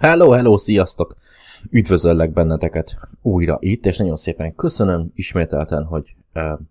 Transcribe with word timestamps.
Hello, 0.00 0.30
hello, 0.30 0.56
sziasztok! 0.56 1.16
Üdvözöllek 1.70 2.32
benneteket 2.32 2.98
újra 3.22 3.56
itt, 3.60 3.86
és 3.86 3.96
nagyon 3.98 4.16
szépen 4.16 4.54
köszönöm 4.54 5.12
ismételten, 5.14 5.84
hogy 5.84 6.16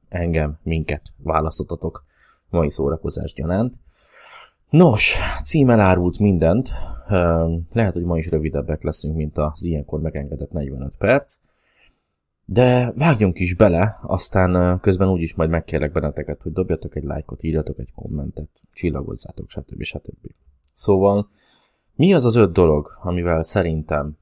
engem, 0.10 0.60
minket 0.64 1.02
választottatok 1.18 2.06
mai 2.50 2.72
szórakozás 2.72 3.34
gyanánt. 3.34 3.74
Nos, 4.70 5.16
címen 5.44 5.80
árult 5.80 6.20
mindent, 6.20 6.70
lehet, 7.72 7.94
hogy 7.94 8.04
ma 8.04 8.18
is 8.18 8.30
rövidebbek 8.30 8.84
leszünk, 8.84 9.16
mint 9.16 9.38
az 9.38 9.64
ilyenkor 9.64 10.00
megengedett 10.02 10.52
45 10.52 10.94
perc, 10.98 11.38
de 12.46 12.92
vágjunk 12.96 13.40
is 13.40 13.56
bele, 13.56 14.00
aztán 14.02 14.80
közben 14.80 15.10
úgyis 15.10 15.34
majd 15.34 15.50
megkérlek 15.50 15.92
benneteket, 15.92 16.42
hogy 16.42 16.52
dobjatok 16.52 16.96
egy 16.96 17.04
lájkot, 17.04 17.44
írjatok 17.44 17.80
egy 17.80 17.92
kommentet, 17.96 18.50
csillagozzátok, 18.74 19.50
stb. 19.50 19.84
stb. 19.84 20.32
Szóval 20.74 21.30
mi 22.00 22.14
az 22.14 22.26
az 22.26 22.36
öt 22.36 22.52
dolog, 22.52 22.98
amivel 23.02 23.44
szerintem 23.44 24.18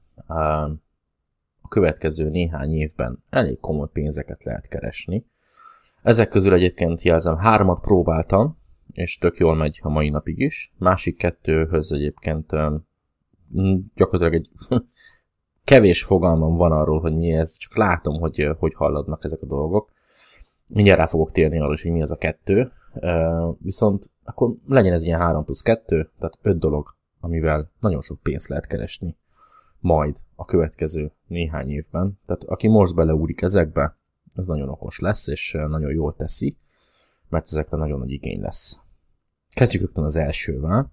a 1.62 1.68
következő 1.68 2.28
néhány 2.28 2.74
évben 2.74 3.22
elég 3.30 3.60
komoly 3.60 3.88
pénzeket 3.92 4.44
lehet 4.44 4.68
keresni? 4.68 5.26
Ezek 6.02 6.28
közül 6.28 6.52
egyébként 6.52 7.02
jelzem, 7.02 7.36
hármat 7.36 7.80
próbáltam, 7.80 8.58
és 8.92 9.18
tök 9.18 9.36
jól 9.36 9.54
megy 9.54 9.78
a 9.82 9.88
mai 9.88 10.08
napig 10.08 10.38
is. 10.38 10.72
Másik 10.78 11.16
kettőhöz 11.16 11.92
egyébként 11.92 12.50
gyakorlatilag 13.94 14.34
egy 14.34 14.50
kevés 15.70 16.04
fogalmam 16.04 16.56
van 16.56 16.72
arról, 16.72 17.00
hogy 17.00 17.16
mi 17.16 17.32
ez, 17.32 17.56
csak 17.56 17.76
látom, 17.76 18.20
hogy 18.20 18.48
hogy 18.58 18.74
halladnak 18.74 19.24
ezek 19.24 19.42
a 19.42 19.46
dolgok. 19.46 19.92
Mindjárt 20.66 20.98
rá 20.98 21.06
fogok 21.06 21.32
térni 21.32 21.58
arra, 21.58 21.76
hogy 21.82 21.92
mi 21.92 22.02
az 22.02 22.10
a 22.10 22.16
kettő. 22.16 22.72
Viszont 23.58 24.08
akkor 24.24 24.54
legyen 24.66 24.92
ez 24.92 25.02
ilyen 25.02 25.20
3 25.20 25.44
plusz 25.44 25.62
2, 25.62 26.10
tehát 26.18 26.38
5 26.42 26.58
dolog, 26.58 26.96
amivel 27.20 27.70
nagyon 27.80 28.00
sok 28.00 28.20
pénzt 28.22 28.48
lehet 28.48 28.66
keresni 28.66 29.16
majd 29.80 30.16
a 30.34 30.44
következő 30.44 31.12
néhány 31.26 31.70
évben. 31.70 32.18
Tehát 32.26 32.42
aki 32.42 32.68
most 32.68 32.94
beleúrik 32.94 33.42
ezekbe, 33.42 33.96
az 34.34 34.46
nagyon 34.46 34.68
okos 34.68 34.98
lesz, 34.98 35.26
és 35.26 35.52
nagyon 35.52 35.92
jól 35.92 36.14
teszi, 36.16 36.56
mert 37.28 37.44
ezekre 37.44 37.76
nagyon 37.76 37.98
nagy 37.98 38.10
igény 38.10 38.40
lesz. 38.40 38.80
Kezdjük 39.54 39.82
rögtön 39.82 40.04
az 40.04 40.16
elsővel, 40.16 40.92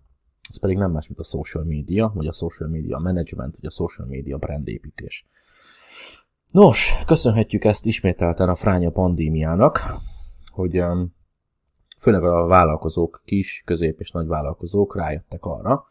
ez 0.50 0.60
pedig 0.60 0.78
nem 0.78 0.92
más, 0.92 1.08
mint 1.08 1.20
a 1.20 1.24
social 1.24 1.64
media, 1.64 2.12
vagy 2.16 2.28
a 2.28 2.34
social 2.34 2.70
media 2.70 2.98
management, 2.98 3.56
vagy 3.56 3.66
a 3.66 3.70
social 3.70 4.08
media 4.08 4.38
brandépítés. 4.38 5.26
Nos, 6.52 6.94
köszönhetjük 7.06 7.64
ezt 7.64 7.86
ismételten 7.86 8.50
a 8.50 8.56
fránya 8.56 8.92
pandémiának, 8.92 9.80
hogy 10.52 10.84
főleg 12.00 12.24
a 12.24 12.46
vállalkozók, 12.46 13.22
kis, 13.26 13.62
közép 13.66 14.00
és 14.00 14.12
nagy 14.12 14.28
vállalkozók 14.28 14.96
rájöttek 14.96 15.46
arra, 15.46 15.86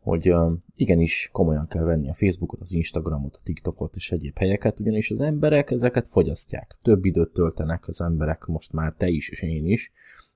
hogy 0.00 0.34
igenis 0.76 1.28
komolyan 1.32 1.68
kell 1.68 1.84
venni 1.84 2.08
a 2.08 2.14
Facebookot, 2.14 2.60
az 2.60 2.72
Instagramot, 2.72 3.34
a 3.34 3.40
TikTokot 3.44 3.94
és 3.94 4.12
egyéb 4.12 4.38
helyeket, 4.38 4.80
ugyanis 4.80 5.10
az 5.10 5.20
emberek 5.20 5.70
ezeket 5.70 6.08
fogyasztják. 6.08 6.76
Több 6.82 7.04
időt 7.04 7.32
töltenek 7.32 7.88
az 7.88 8.00
emberek, 8.00 8.44
most 8.46 8.72
már 8.72 8.94
te 8.96 9.08
is 9.08 9.28
és 9.28 9.42
én 9.42 9.66
is, 9.66 9.92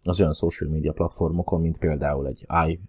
az 0.07 0.21
olyan 0.21 0.33
social 0.33 0.71
media 0.71 0.93
platformokon, 0.93 1.61
mint 1.61 1.79
például 1.79 2.27
egy 2.27 2.47
i, 2.69 2.81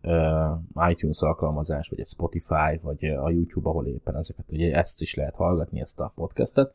iTunes 0.89 1.21
alkalmazás, 1.21 1.87
vagy 1.87 1.99
egy 1.99 2.07
Spotify, 2.07 2.79
vagy 2.81 3.05
a 3.05 3.29
YouTube, 3.29 3.69
ahol 3.69 3.87
éppen 3.87 4.15
ezeket, 4.15 4.45
ugye 4.49 4.75
ezt 4.75 5.01
is 5.01 5.15
lehet 5.15 5.35
hallgatni, 5.35 5.81
ezt 5.81 5.99
a 5.99 6.11
podcastet, 6.15 6.73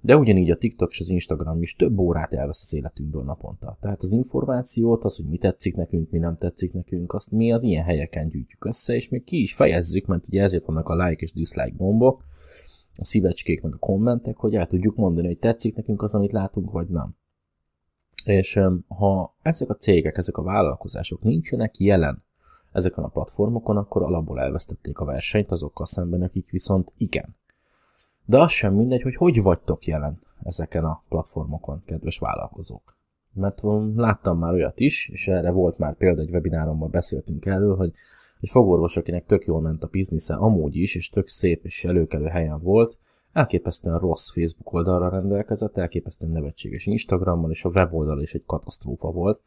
de 0.00 0.16
ugyanígy 0.16 0.50
a 0.50 0.56
TikTok 0.56 0.90
és 0.90 1.00
az 1.00 1.08
Instagram 1.08 1.62
is 1.62 1.76
több 1.76 1.98
órát 1.98 2.32
elvesz 2.32 2.62
az 2.62 2.74
életünkből 2.74 3.22
naponta. 3.22 3.76
Tehát 3.80 4.02
az 4.02 4.12
információt, 4.12 5.04
az, 5.04 5.16
hogy 5.16 5.26
mi 5.26 5.38
tetszik 5.38 5.76
nekünk, 5.76 6.10
mi 6.10 6.18
nem 6.18 6.36
tetszik 6.36 6.72
nekünk, 6.72 7.12
azt 7.12 7.30
mi 7.30 7.52
az 7.52 7.62
ilyen 7.62 7.84
helyeken 7.84 8.28
gyűjtjük 8.28 8.64
össze, 8.64 8.94
és 8.94 9.08
még 9.08 9.24
ki 9.24 9.40
is 9.40 9.54
fejezzük, 9.54 10.06
mert 10.06 10.26
ugye 10.26 10.42
ezért 10.42 10.66
vannak 10.66 10.88
a 10.88 11.06
like 11.06 11.22
és 11.22 11.32
dislike 11.32 11.74
gombok, 11.76 12.24
a 12.94 13.04
szívecskék 13.04 13.62
meg 13.62 13.72
a 13.72 13.78
kommentek, 13.78 14.36
hogy 14.36 14.54
el 14.54 14.66
tudjuk 14.66 14.96
mondani, 14.96 15.26
hogy 15.26 15.38
tetszik 15.38 15.76
nekünk 15.76 16.02
az, 16.02 16.14
amit 16.14 16.32
látunk, 16.32 16.70
vagy 16.70 16.88
nem. 16.88 17.16
És 18.24 18.60
ha 18.88 19.36
ezek 19.42 19.70
a 19.70 19.76
cégek, 19.76 20.16
ezek 20.16 20.36
a 20.36 20.42
vállalkozások 20.42 21.22
nincsenek 21.22 21.78
jelen 21.78 22.24
ezeken 22.72 23.04
a 23.04 23.08
platformokon, 23.08 23.76
akkor 23.76 24.02
alapból 24.02 24.40
elvesztették 24.40 24.98
a 24.98 25.04
versenyt 25.04 25.50
azokkal 25.50 25.86
szemben, 25.86 26.22
akik 26.22 26.50
viszont 26.50 26.92
igen. 26.96 27.36
De 28.24 28.40
az 28.40 28.50
sem 28.50 28.74
mindegy, 28.74 29.02
hogy 29.02 29.14
hogy 29.16 29.42
vagytok 29.42 29.86
jelen 29.86 30.20
ezeken 30.42 30.84
a 30.84 31.02
platformokon, 31.08 31.82
kedves 31.84 32.18
vállalkozók. 32.18 32.96
Mert 33.32 33.62
um, 33.62 33.98
láttam 33.98 34.38
már 34.38 34.52
olyat 34.52 34.80
is, 34.80 35.08
és 35.08 35.28
erre 35.28 35.50
volt 35.50 35.78
már 35.78 35.96
példa, 35.96 36.20
egy 36.20 36.30
webináromban 36.30 36.90
beszéltünk 36.90 37.46
erről, 37.46 37.76
hogy 37.76 37.92
egy 38.40 38.48
fogorvos, 38.48 38.96
akinek 38.96 39.26
tök 39.26 39.44
jól 39.44 39.60
ment 39.60 39.82
a 39.82 39.86
biznisze 39.86 40.34
amúgy 40.34 40.76
is, 40.76 40.94
és 40.94 41.08
tök 41.08 41.28
szép 41.28 41.64
és 41.64 41.84
előkelő 41.84 42.26
helyen 42.26 42.62
volt, 42.62 42.98
elképesztően 43.32 43.98
rossz 43.98 44.30
Facebook 44.30 44.72
oldalra 44.72 45.08
rendelkezett, 45.08 45.76
elképesztően 45.76 46.32
nevetséges 46.32 46.86
Instagrammal, 46.86 47.50
és 47.50 47.64
a 47.64 47.68
weboldal 47.68 48.22
is 48.22 48.34
egy 48.34 48.44
katasztrófa 48.46 49.10
volt. 49.10 49.40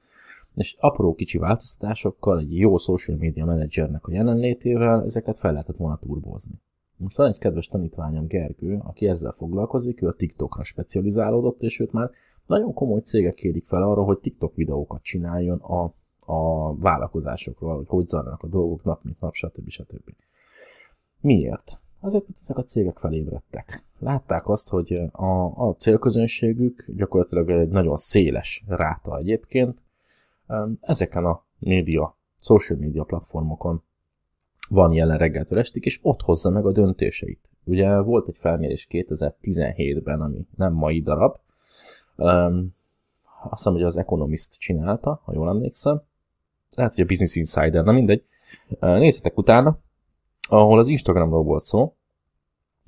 És 0.55 0.75
apró 0.79 1.15
kicsi 1.15 1.37
változtatásokkal, 1.37 2.39
egy 2.39 2.57
jó 2.57 2.77
social 2.77 3.17
media 3.17 3.45
menedzsernek 3.45 4.07
a 4.07 4.11
jelenlétével 4.11 5.03
ezeket 5.03 5.37
fel 5.37 5.51
lehetett 5.51 5.77
volna 5.77 5.97
turbózni. 5.97 6.61
Most 6.97 7.17
van 7.17 7.27
egy 7.27 7.37
kedves 7.37 7.67
tanítványom, 7.67 8.27
Gergő, 8.27 8.79
aki 8.83 9.07
ezzel 9.07 9.31
foglalkozik, 9.31 10.01
ő 10.01 10.07
a 10.07 10.13
TikTokra 10.13 10.63
specializálódott, 10.63 11.61
és 11.61 11.79
őt 11.79 11.91
már 11.91 12.09
nagyon 12.45 12.73
komoly 12.73 12.99
cégek 12.99 13.33
kérik 13.33 13.65
fel 13.65 13.83
arra, 13.83 14.03
hogy 14.03 14.17
TikTok 14.17 14.55
videókat 14.55 15.01
csináljon 15.01 15.57
a, 15.57 15.93
a 16.33 16.73
vállalkozásokról, 16.75 17.75
hogy 17.75 17.87
hogy 17.87 18.07
zajlanak 18.07 18.43
a 18.43 18.47
dolgok 18.47 18.83
nap 18.83 19.03
mint 19.03 19.19
nap, 19.19 19.33
stb. 19.33 19.69
stb. 19.69 20.09
Miért? 21.19 21.79
Azért, 21.99 22.27
mert 22.27 22.39
ezek 22.41 22.57
a 22.57 22.63
cégek 22.63 22.97
felébredtek. 22.97 23.83
Látták 23.99 24.47
azt, 24.47 24.69
hogy 24.69 24.93
a, 25.11 25.67
a 25.67 25.75
célközönségük 25.77 26.85
gyakorlatilag 26.95 27.49
egy 27.49 27.69
nagyon 27.69 27.97
széles 27.97 28.63
ráta 28.67 29.17
egyébként. 29.17 29.77
Ezeken 30.81 31.25
a 31.25 31.43
média, 31.59 32.17
social 32.39 32.79
media 32.79 33.03
platformokon 33.03 33.83
van 34.69 34.93
jelen 34.93 35.17
reggeltől 35.17 35.59
estig, 35.59 35.85
és 35.85 35.99
ott 36.01 36.21
hozza 36.21 36.49
meg 36.49 36.65
a 36.65 36.71
döntéseit. 36.71 37.49
Ugye 37.63 37.99
volt 37.99 38.27
egy 38.27 38.37
felmérés 38.37 38.87
2017-ben, 38.89 40.21
ami 40.21 40.47
nem 40.55 40.73
mai 40.73 41.01
darab, 41.01 41.35
um, 42.15 42.73
azt 43.43 43.55
hiszem, 43.55 43.73
hogy 43.73 43.83
az 43.83 43.97
Economist 43.97 44.59
csinálta, 44.59 45.21
ha 45.23 45.33
jól 45.33 45.49
emlékszem. 45.49 46.01
Lehet, 46.75 46.93
hogy 46.93 47.03
a 47.03 47.07
Business 47.07 47.35
Insider, 47.35 47.83
na 47.83 47.91
mindegy. 47.91 48.23
Nézzetek 48.79 49.37
utána, 49.37 49.77
ahol 50.47 50.79
az 50.79 50.87
Instagramról 50.87 51.43
volt 51.43 51.63
szó, 51.63 51.95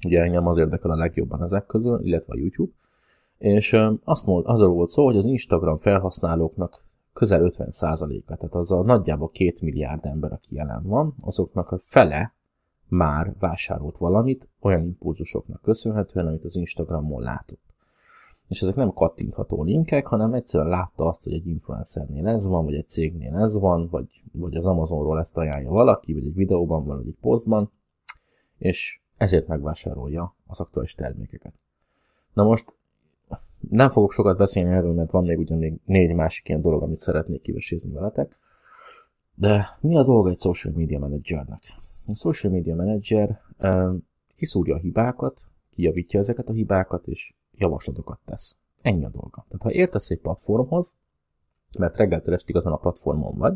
ugye 0.05 0.21
engem 0.21 0.47
az 0.47 0.57
érdekel 0.57 0.91
a 0.91 0.95
legjobban 0.95 1.43
ezek 1.43 1.65
közül, 1.65 1.99
illetve 2.05 2.33
a 2.33 2.37
YouTube, 2.37 2.71
és 3.37 3.79
azt 4.03 4.25
mond, 4.25 4.45
azról 4.47 4.73
volt 4.73 4.89
szó, 4.89 5.05
hogy 5.05 5.17
az 5.17 5.25
Instagram 5.25 5.77
felhasználóknak 5.77 6.83
közel 7.17 7.51
50%-a, 7.57 8.35
tehát 8.35 8.53
az 8.53 8.71
a 8.71 8.81
nagyjából 8.81 9.29
2 9.29 9.53
milliárd 9.61 10.05
ember, 10.05 10.31
aki 10.31 10.55
jelen 10.55 10.83
van, 10.83 11.13
azoknak 11.21 11.71
a 11.71 11.77
fele 11.77 12.33
már 12.87 13.33
vásárolt 13.39 13.97
valamit 13.97 14.47
olyan 14.59 14.83
impulzusoknak 14.83 15.61
köszönhetően, 15.61 16.27
amit 16.27 16.43
az 16.43 16.55
Instagramon 16.55 17.21
látott. 17.21 17.61
És 18.47 18.61
ezek 18.61 18.75
nem 18.75 18.93
kattintható 18.93 19.63
linkek, 19.63 20.07
hanem 20.07 20.33
egyszerűen 20.33 20.69
látta 20.69 21.05
azt, 21.05 21.23
hogy 21.23 21.33
egy 21.33 21.47
influencernél 21.47 22.27
ez 22.27 22.47
van, 22.47 22.65
vagy 22.65 22.75
egy 22.75 22.87
cégnél 22.87 23.35
ez 23.35 23.57
van, 23.57 23.87
vagy, 23.89 24.21
vagy 24.31 24.55
az 24.55 24.65
Amazonról 24.65 25.19
ezt 25.19 25.37
ajánlja 25.37 25.69
valaki, 25.69 26.13
vagy 26.13 26.25
egy 26.25 26.35
videóban 26.35 26.85
van, 26.85 26.97
vagy 26.97 27.07
egy 27.07 27.17
posztban, 27.21 27.71
és 28.57 28.99
ezért 29.17 29.47
megvásárolja 29.47 30.35
az 30.47 30.59
aktuális 30.59 30.93
termékeket. 30.95 31.53
Na 32.33 32.43
most 32.43 32.73
nem 33.69 33.89
fogok 33.89 34.11
sokat 34.11 34.37
beszélni 34.37 34.75
erről, 34.75 34.93
mert 34.93 35.11
van 35.11 35.25
még 35.25 35.37
ugyan 35.37 35.57
még 35.57 35.79
négy 35.85 36.13
másik 36.13 36.49
ilyen 36.49 36.61
dolog, 36.61 36.81
amit 36.81 36.99
szeretnék 36.99 37.41
kivesézni 37.41 37.91
veletek. 37.91 38.37
De 39.35 39.77
mi 39.79 39.97
a 39.97 40.03
dolga 40.03 40.29
egy 40.29 40.39
social 40.39 40.73
media 40.77 40.99
managernek? 40.99 41.61
A 42.05 42.15
social 42.15 42.53
media 42.53 42.75
manager 42.75 43.41
kiszúrja 44.35 44.75
a 44.75 44.79
hibákat, 44.79 45.41
kijavítja 45.69 46.19
ezeket 46.19 46.49
a 46.49 46.53
hibákat, 46.53 47.07
és 47.07 47.33
javaslatokat 47.55 48.19
tesz. 48.25 48.57
Ennyi 48.81 49.05
a 49.05 49.09
dolga. 49.09 49.45
Tehát 49.47 49.63
ha 49.63 49.71
értesz 49.71 50.09
egy 50.09 50.19
platformhoz, 50.19 50.95
mert 51.79 51.97
reggeltől 51.97 52.33
estig 52.33 52.55
azon 52.55 52.71
a 52.71 52.77
platformon 52.77 53.37
vagy, 53.37 53.53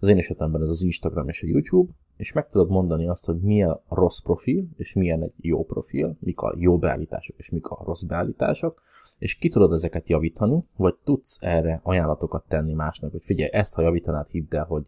az 0.00 0.08
én 0.08 0.16
esetemben 0.16 0.62
ez 0.62 0.68
az 0.68 0.82
Instagram 0.82 1.28
és 1.28 1.42
a 1.42 1.46
YouTube, 1.46 1.92
és 2.16 2.32
meg 2.32 2.48
tudod 2.48 2.70
mondani 2.70 3.08
azt, 3.08 3.24
hogy 3.24 3.40
milyen 3.40 3.80
rossz 3.88 4.18
profil, 4.18 4.68
és 4.76 4.92
milyen 4.92 5.22
egy 5.22 5.32
jó 5.36 5.64
profil, 5.64 6.16
mik 6.20 6.40
a 6.40 6.54
jó 6.56 6.78
beállítások, 6.78 7.36
és 7.38 7.50
mik 7.50 7.66
a 7.66 7.82
rossz 7.84 8.02
beállítások, 8.02 8.82
és 9.18 9.34
ki 9.34 9.48
tudod 9.48 9.72
ezeket 9.72 10.08
javítani, 10.08 10.64
vagy 10.76 10.94
tudsz 11.04 11.38
erre 11.40 11.80
ajánlatokat 11.82 12.44
tenni 12.48 12.72
másnak, 12.72 13.10
hogy 13.10 13.22
figyelj, 13.24 13.50
ezt 13.52 13.74
ha 13.74 13.82
javítanád, 13.82 14.26
hidd 14.28 14.54
el, 14.54 14.64
hogy 14.64 14.86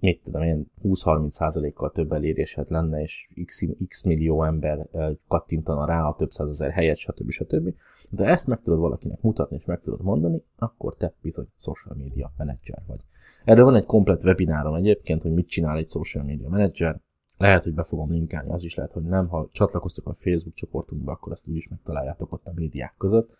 mit 0.00 0.22
tudom 0.22 0.42
én, 0.42 0.66
20-30%-kal 0.84 1.90
több 1.90 2.12
elérésed 2.12 2.70
lenne, 2.70 3.00
és 3.00 3.28
x, 3.44 3.62
x 3.88 4.02
millió 4.02 4.44
ember 4.44 4.88
kattintana 5.28 5.86
rá 5.86 6.02
a 6.02 6.14
több 6.14 6.30
százezer 6.30 6.70
helyet, 6.70 6.96
stb. 6.96 7.30
stb. 7.30 7.74
De 8.10 8.24
ezt 8.24 8.46
meg 8.46 8.60
tudod 8.62 8.78
valakinek 8.78 9.20
mutatni, 9.20 9.56
és 9.56 9.64
meg 9.64 9.80
tudod 9.80 10.02
mondani, 10.02 10.42
akkor 10.56 10.96
te 10.96 11.12
bizony 11.22 11.48
social 11.56 11.94
media 11.98 12.32
manager 12.36 12.82
vagy. 12.86 13.00
Erről 13.44 13.64
van 13.64 13.76
egy 13.76 13.86
komplet 13.86 14.24
webinárom 14.24 14.74
egyébként, 14.74 15.22
hogy 15.22 15.32
mit 15.32 15.48
csinál 15.48 15.76
egy 15.76 15.88
social 15.88 16.24
media 16.24 16.48
manager. 16.48 17.00
Lehet, 17.36 17.62
hogy 17.62 17.74
be 17.74 17.82
fogom 17.82 18.10
linkálni, 18.10 18.50
az 18.50 18.62
is 18.62 18.74
lehet, 18.74 18.92
hogy 18.92 19.02
nem. 19.02 19.28
Ha 19.28 19.48
csatlakoztok 19.52 20.08
a 20.08 20.14
Facebook 20.14 20.54
csoportunkba, 20.54 21.12
akkor 21.12 21.32
azt 21.32 21.46
úgyis 21.46 21.68
megtaláljátok 21.68 22.32
ott 22.32 22.46
a 22.46 22.52
médiák 22.54 22.94
között. 22.98 23.36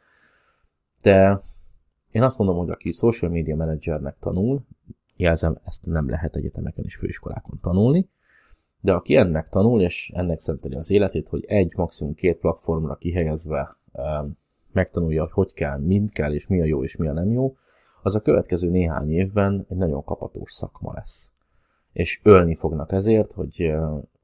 De 1.02 1.40
én 2.10 2.22
azt 2.22 2.38
mondom, 2.38 2.56
hogy 2.56 2.70
aki 2.70 2.92
social 2.92 3.30
media 3.30 3.56
managernek 3.56 4.16
tanul, 4.20 4.62
jelzem, 5.16 5.58
ezt 5.64 5.86
nem 5.86 6.08
lehet 6.08 6.36
egyetemeken 6.36 6.84
és 6.84 6.96
főiskolákon 6.96 7.58
tanulni, 7.62 8.08
de 8.80 8.92
aki 8.92 9.16
ennek 9.16 9.48
tanul, 9.48 9.80
és 9.80 10.10
ennek 10.14 10.38
szenteli 10.38 10.74
az 10.74 10.90
életét, 10.90 11.28
hogy 11.28 11.44
egy, 11.44 11.72
maximum 11.76 12.14
két 12.14 12.38
platformra 12.38 12.94
kihelyezve 12.94 13.76
megtanulja, 14.72 15.22
hogy 15.22 15.32
hogy 15.32 15.52
kell, 15.52 15.78
mind 15.78 16.12
kell, 16.12 16.32
és 16.32 16.46
mi 16.46 16.60
a 16.60 16.64
jó, 16.64 16.84
és 16.84 16.96
mi 16.96 17.06
a 17.06 17.12
nem 17.12 17.30
jó, 17.30 17.56
az 18.02 18.14
a 18.14 18.20
következő 18.20 18.70
néhány 18.70 19.10
évben 19.10 19.66
egy 19.68 19.76
nagyon 19.76 20.04
kapatós 20.04 20.52
szakma 20.52 20.92
lesz. 20.94 21.32
És 21.92 22.20
ölni 22.22 22.54
fognak 22.54 22.92
ezért, 22.92 23.32
hogy 23.32 23.72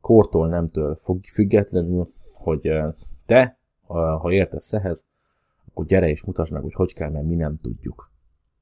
kortól, 0.00 0.48
nemtől 0.48 0.98
függetlenül, 1.32 2.08
hogy 2.34 2.72
te, 3.26 3.58
ha 4.20 4.32
értesz 4.32 4.72
ehhez, 4.72 5.04
akkor 5.68 5.86
gyere 5.86 6.08
és 6.08 6.24
mutasd 6.24 6.52
meg, 6.52 6.62
hogy 6.62 6.74
hogy 6.74 6.94
kell, 6.94 7.10
mert 7.10 7.26
mi 7.26 7.34
nem 7.34 7.58
tudjuk. 7.62 8.10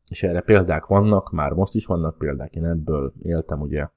És 0.09 0.23
erre 0.23 0.41
példák 0.41 0.87
vannak, 0.87 1.31
már 1.31 1.53
most 1.53 1.75
is 1.75 1.87
vannak 1.87 2.19
példák, 2.19 2.55
én 2.55 2.65
ebből 2.65 3.13
éltem 3.23 3.61
ugye 3.61 3.89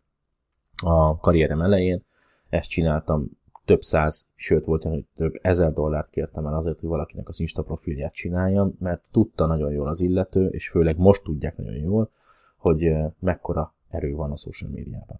a 0.84 1.18
karrierem 1.18 1.62
elején, 1.62 2.04
ezt 2.50 2.70
csináltam 2.70 3.37
több 3.68 3.82
száz, 3.82 4.28
sőt 4.36 4.66
volt 4.66 4.86
olyan, 4.86 4.98
hogy 4.98 5.06
több 5.16 5.40
ezer 5.42 5.74
dollárt 5.74 6.10
kértem 6.10 6.46
el 6.46 6.56
azért, 6.56 6.80
hogy 6.80 6.90
valakinek 6.90 7.28
az 7.28 7.40
Insta 7.40 7.64
profilját 7.64 8.14
csináljam, 8.14 8.76
mert 8.80 9.02
tudta 9.12 9.46
nagyon 9.46 9.72
jól 9.72 9.88
az 9.88 10.02
illető, 10.02 10.48
és 10.48 10.70
főleg 10.70 10.98
most 10.98 11.24
tudják 11.24 11.58
nagyon 11.58 11.76
jól, 11.76 12.10
hogy 12.58 12.94
mekkora 13.20 13.74
erő 13.90 14.16
van 14.16 14.32
a 14.32 14.36
social 14.36 14.72
médiában. 14.72 15.20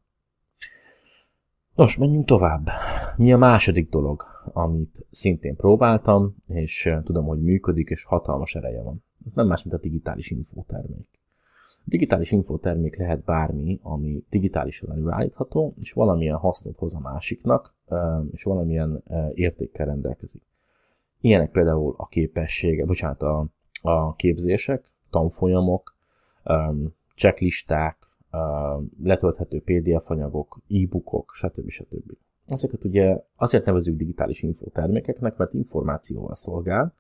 Nos, 1.76 1.98
menjünk 1.98 2.26
tovább. 2.26 2.70
Mi 3.18 3.34
a 3.34 3.38
második 3.38 3.90
dolog, 3.90 4.24
amit 4.54 5.06
szintén 5.10 5.56
próbáltam, 5.56 6.36
és 6.48 6.94
tudom, 7.04 7.26
hogy 7.26 7.42
működik, 7.42 7.90
és 7.90 8.04
hatalmas 8.04 8.56
ereje 8.56 8.82
van. 8.82 9.04
Ez 9.26 9.34
nem 9.34 9.48
más, 9.48 9.64
mint 9.64 9.76
a 9.76 9.80
digitális 9.80 10.30
infótermék. 10.32 11.08
Digitális 11.90 12.32
infótermék 12.32 12.98
lehet 12.98 13.24
bármi, 13.24 13.80
ami 13.82 14.24
digitálisan 14.30 14.92
előállítható, 14.92 15.74
és 15.82 15.92
valamilyen 15.92 16.38
hasznot 16.38 16.78
hoz 16.78 16.96
a 16.96 17.00
másiknak, 17.00 17.74
és 18.32 18.44
valamilyen 18.44 19.04
értékkel 19.34 19.86
rendelkezik. 19.86 20.42
Ilyenek 21.22 21.52
például 21.52 21.94
a 21.98 22.08
képessége, 22.08 22.86
bocsánat, 22.86 23.22
a, 23.22 23.46
a 23.82 24.16
képzések, 24.16 24.92
tanfolyamok, 25.10 25.96
checklisták, 27.16 27.98
letölthető 29.04 29.62
PDF 29.62 30.10
anyagok, 30.10 30.60
e-bookok, 30.70 31.32
stb. 31.34 31.70
stb. 31.70 32.12
Ezeket 32.46 32.84
ugye 32.84 33.24
azért 33.36 33.66
nevezünk 33.66 33.98
digitális 33.98 34.42
infotermékeknek, 34.42 35.38
mert 35.38 35.54
információval 35.54 36.36
szolgál, 36.36 36.94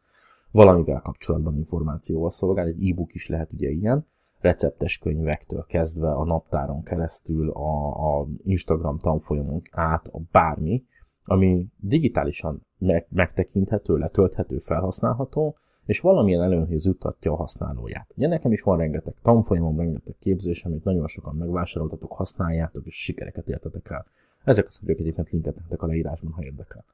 valamivel 0.51 1.01
kapcsolatban 1.01 1.57
információval 1.57 2.29
szolgál, 2.29 2.67
egy 2.67 2.89
e-book 2.89 3.13
is 3.13 3.27
lehet 3.27 3.51
ugye 3.53 3.69
ilyen, 3.69 4.05
receptes 4.39 4.97
könyvektől 4.97 5.65
kezdve 5.67 6.11
a 6.11 6.25
naptáron 6.25 6.83
keresztül, 6.83 7.49
a, 7.49 8.19
a 8.19 8.27
Instagram 8.43 8.99
tanfolyamon 8.99 9.61
át, 9.71 10.07
a 10.07 10.19
bármi, 10.31 10.83
ami 11.23 11.65
digitálisan 11.77 12.61
meg, 12.77 13.07
megtekinthető, 13.09 13.97
letölthető, 13.97 14.57
felhasználható, 14.57 15.55
és 15.85 15.99
valamilyen 15.99 16.41
előnyhöz 16.41 16.85
jutatja 16.85 17.31
a 17.31 17.35
használóját. 17.35 18.13
Ugye 18.15 18.27
nekem 18.27 18.51
is 18.51 18.61
van 18.61 18.77
rengeteg 18.77 19.13
tanfolyamom, 19.21 19.77
rengeteg 19.77 20.15
képzés, 20.19 20.63
amit 20.63 20.83
nagyon 20.83 21.07
sokan 21.07 21.35
megvásároltatok, 21.35 22.11
használjátok, 22.11 22.85
és 22.85 22.95
sikereket 22.95 23.47
értetek 23.47 23.89
el. 23.89 24.05
Ezek 24.43 24.65
az 24.65 24.79
vagyok 24.81 24.99
egyébként 24.99 25.29
linket 25.29 25.55
nektek 25.55 25.81
a 25.81 25.87
leírásban, 25.87 26.31
ha 26.31 26.43
érdekel. 26.43 26.85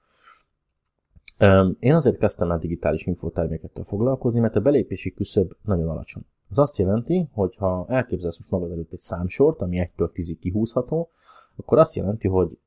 Én 1.80 1.94
azért 1.94 2.18
kezdtem 2.18 2.51
el 2.51 2.57
digitális 2.57 3.06
infotermékekkel 3.06 3.84
foglalkozni, 3.84 4.40
mert 4.40 4.56
a 4.56 4.62
belépési 4.62 5.13
küszöb 5.13 5.51
nagyon 5.62 5.90
alacsony. 5.90 6.24
Ez 6.53 6.59
azt 6.59 6.77
jelenti, 6.77 7.27
hogy 7.31 7.55
ha 7.55 7.85
elképzelsz 7.88 8.38
most 8.38 8.50
magad 8.50 8.71
előtt 8.71 8.91
egy 8.91 9.00
számsort, 9.00 9.61
ami 9.61 9.89
1-től 9.95 10.09
10-ig 10.13 10.38
kihúzható, 10.39 11.09
akkor 11.55 11.77
azt 11.77 11.95
jelenti, 11.95 12.27
hogy 12.27 12.57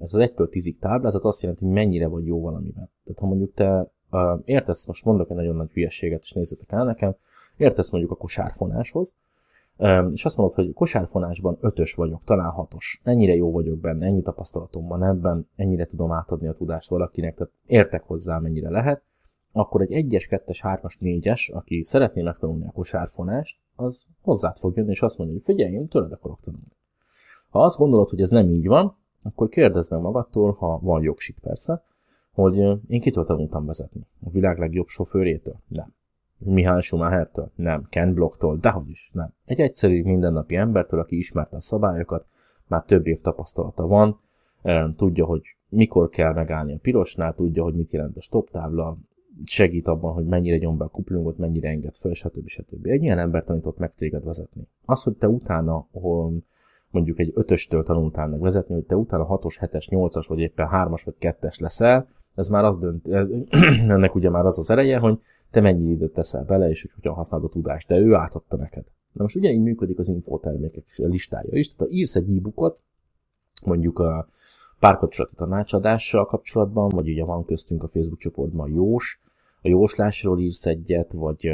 ez 0.00 0.14
az 0.14 0.30
1-től 0.30 0.48
10-ig 0.50 0.78
táblázat 0.78 1.24
azt 1.24 1.42
jelenti, 1.42 1.64
hogy 1.64 1.74
mennyire 1.74 2.06
vagy 2.06 2.26
jó 2.26 2.40
valamiben. 2.40 2.90
Tehát 3.04 3.20
ha 3.20 3.26
mondjuk 3.26 3.54
te 3.54 3.90
értesz, 4.44 4.86
most 4.86 5.04
mondok 5.04 5.30
egy 5.30 5.36
nagyon 5.36 5.56
nagy 5.56 5.70
hülyeséget, 5.70 6.22
és 6.22 6.32
nézzetek 6.32 6.72
el 6.72 6.84
nekem, 6.84 7.14
értesz 7.56 7.90
mondjuk 7.90 8.12
a 8.12 8.16
kosárfonáshoz, 8.16 9.14
és 10.12 10.24
azt 10.24 10.36
mondod, 10.36 10.54
hogy 10.54 10.72
kosárfonásban 10.72 11.58
ötös 11.60 11.94
vagyok, 11.94 12.20
talán 12.24 12.50
hatos. 12.50 13.00
Ennyire 13.04 13.34
jó 13.34 13.50
vagyok 13.50 13.78
benne, 13.78 14.06
ennyi 14.06 14.22
tapasztalatom 14.22 14.86
van 14.86 15.04
ebben, 15.04 15.48
ennyire 15.56 15.86
tudom 15.86 16.12
átadni 16.12 16.46
a 16.46 16.54
tudást 16.54 16.88
valakinek, 16.88 17.34
tehát 17.34 17.52
értek 17.66 18.02
hozzá, 18.02 18.38
mennyire 18.38 18.70
lehet, 18.70 19.02
akkor 19.56 19.80
egy 19.80 19.92
egyes, 19.92 20.26
kettes, 20.26 20.60
hármas, 20.60 20.96
négyes, 20.98 21.48
aki 21.48 21.82
szeretné 21.82 22.22
megtanulni 22.22 22.66
a 22.66 22.72
kosárfonást, 22.72 23.58
az 23.76 24.04
hozzád 24.22 24.56
fog 24.56 24.76
jönni, 24.76 24.90
és 24.90 25.02
azt 25.02 25.18
mondja, 25.18 25.36
hogy 25.36 25.44
figyelj, 25.44 25.72
én 25.72 25.88
tőled 25.88 26.12
akarok 26.12 26.40
tanulni. 26.44 26.72
Ha 27.50 27.62
azt 27.62 27.78
gondolod, 27.78 28.08
hogy 28.08 28.20
ez 28.20 28.30
nem 28.30 28.48
így 28.48 28.66
van, 28.66 28.94
akkor 29.22 29.48
kérdezd 29.48 29.90
meg 29.90 30.00
magadtól, 30.00 30.52
ha 30.52 30.78
van 30.82 31.02
jogsit 31.02 31.36
persze, 31.40 31.82
hogy 32.32 32.56
én 32.88 33.00
kitől 33.00 33.24
tanultam 33.24 33.66
vezetni? 33.66 34.06
A 34.24 34.30
világ 34.30 34.58
legjobb 34.58 34.86
sofőrétől? 34.86 35.56
Nem. 35.68 35.94
Mihály 36.38 36.80
Schumachertől? 36.80 37.50
Nem. 37.54 37.86
Ken 37.90 38.14
Blocktól? 38.14 38.56
Dehogy 38.56 38.88
is, 38.88 39.10
nem. 39.12 39.32
Egy 39.44 39.60
egyszerű 39.60 40.02
mindennapi 40.02 40.56
embertől, 40.56 41.00
aki 41.00 41.16
ismerte 41.16 41.56
a 41.56 41.60
szabályokat, 41.60 42.26
már 42.66 42.84
több 42.84 43.06
év 43.06 43.20
tapasztalata 43.20 43.86
van, 43.86 44.20
tudja, 44.96 45.24
hogy 45.24 45.42
mikor 45.68 46.08
kell 46.08 46.32
megállni 46.32 46.74
a 46.74 46.78
pirosnál, 46.82 47.34
tudja, 47.34 47.62
hogy 47.62 47.74
mit 47.74 47.92
jelent 47.92 48.16
a 48.16 48.20
stop 48.20 48.50
tábla, 48.50 48.96
segít 49.44 49.86
abban, 49.86 50.12
hogy 50.12 50.24
mennyire 50.24 50.56
nyom 50.56 50.76
be 50.76 50.84
a 50.84 50.88
kuplungot, 50.88 51.38
mennyire 51.38 51.68
enged 51.68 51.94
föl, 51.94 52.14
stb. 52.14 52.48
stb. 52.48 52.86
Egy 52.86 53.02
ilyen 53.02 53.18
ember 53.18 53.44
tanított 53.44 53.78
meg 53.78 53.94
téged 53.94 54.24
vezetni. 54.24 54.68
Az, 54.84 55.02
hogy 55.02 55.16
te 55.16 55.28
utána, 55.28 55.86
mondjuk 56.90 57.18
egy 57.18 57.32
ötöstől 57.34 57.82
tanultál 57.82 58.28
meg 58.28 58.40
vezetni, 58.40 58.74
hogy 58.74 58.84
te 58.84 58.96
utána 58.96 59.24
hatos, 59.24 59.58
hetes, 59.58 59.88
nyolcas, 59.88 60.26
vagy 60.26 60.38
éppen 60.38 60.68
hármas, 60.68 61.02
vagy 61.02 61.14
kettes 61.18 61.58
leszel, 61.58 62.08
ez 62.34 62.48
már 62.48 62.64
az 62.64 62.78
dönt, 62.78 63.06
ennek 63.96 64.14
ugye 64.14 64.30
már 64.30 64.46
az 64.46 64.58
az 64.58 64.70
ereje, 64.70 64.98
hogy 64.98 65.18
te 65.50 65.60
mennyi 65.60 65.90
időt 65.90 66.12
teszel 66.12 66.44
bele, 66.44 66.68
és 66.68 66.82
hogy 66.82 66.90
hogyan 66.94 67.14
használod 67.14 67.46
a 67.46 67.52
tudást, 67.52 67.88
de 67.88 67.98
ő 67.98 68.14
átadta 68.14 68.56
neked. 68.56 68.84
Na 69.12 69.22
most 69.22 69.36
ugyanígy 69.36 69.62
működik 69.62 69.98
az 69.98 70.08
infotermékek 70.08 70.84
listája 70.96 71.58
is, 71.58 71.66
tehát 71.66 71.78
ha 71.78 71.98
írsz 71.98 72.16
egy 72.16 72.36
e-bookot, 72.36 72.78
mondjuk 73.64 73.98
a 73.98 74.28
párkapcsolati 74.78 75.34
tanácsadással 75.34 76.26
kapcsolatban, 76.26 76.88
vagy 76.88 77.08
ugye 77.08 77.24
van 77.24 77.44
köztünk 77.44 77.82
a 77.82 77.88
Facebook 77.88 78.18
csoportban 78.18 78.70
Jós, 78.70 79.20
a 79.66 79.68
jóslásról 79.68 80.40
írsz 80.40 80.66
egyet, 80.66 81.12
vagy 81.12 81.50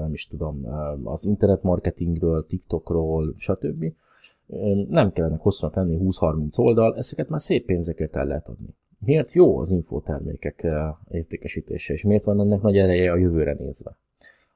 nem 0.00 0.12
is 0.12 0.26
tudom, 0.26 0.66
az 1.04 1.24
internetmarketingről, 1.24 2.46
TikTokról, 2.46 3.34
stb. 3.36 3.84
Nem 4.88 5.12
kellene 5.12 5.36
hosszúnak 5.36 5.74
lenni 5.74 5.98
20-30 6.00 6.58
oldal, 6.58 6.96
ezeket 6.96 7.28
már 7.28 7.40
szép 7.40 7.64
pénzekért 7.64 8.16
el 8.16 8.26
lehet 8.26 8.48
adni. 8.48 8.74
Miért 8.98 9.32
jó 9.32 9.58
az 9.58 9.70
infotermékek 9.70 10.66
értékesítése, 11.10 11.92
és 11.92 12.04
miért 12.04 12.24
van 12.24 12.40
ennek 12.40 12.62
nagy 12.62 12.76
ereje 12.76 13.12
a 13.12 13.16
jövőre 13.16 13.56
nézve? 13.58 13.96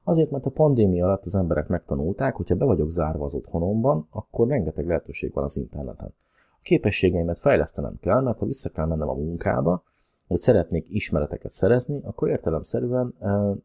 Azért, 0.03 0.31
mert 0.31 0.45
a 0.45 0.49
pandémia 0.49 1.05
alatt 1.05 1.25
az 1.25 1.35
emberek 1.35 1.67
megtanulták, 1.67 2.35
hogyha 2.35 2.55
be 2.55 2.65
vagyok 2.65 2.89
zárva 2.89 3.25
az 3.25 3.33
otthonomban, 3.33 4.07
akkor 4.09 4.47
rengeteg 4.47 4.87
lehetőség 4.87 5.33
van 5.33 5.43
az 5.43 5.57
interneten. 5.57 6.13
A 6.49 6.59
képességeimet 6.61 7.39
fejlesztenem 7.39 7.97
kell, 7.99 8.21
mert 8.21 8.37
ha 8.37 8.45
vissza 8.45 8.69
kell 8.69 8.85
mennem 8.85 9.09
a 9.09 9.13
munkába, 9.13 9.83
hogy 10.27 10.39
szeretnék 10.39 10.85
ismereteket 10.89 11.51
szerezni, 11.51 11.99
akkor 12.03 12.29
értelemszerűen 12.29 13.13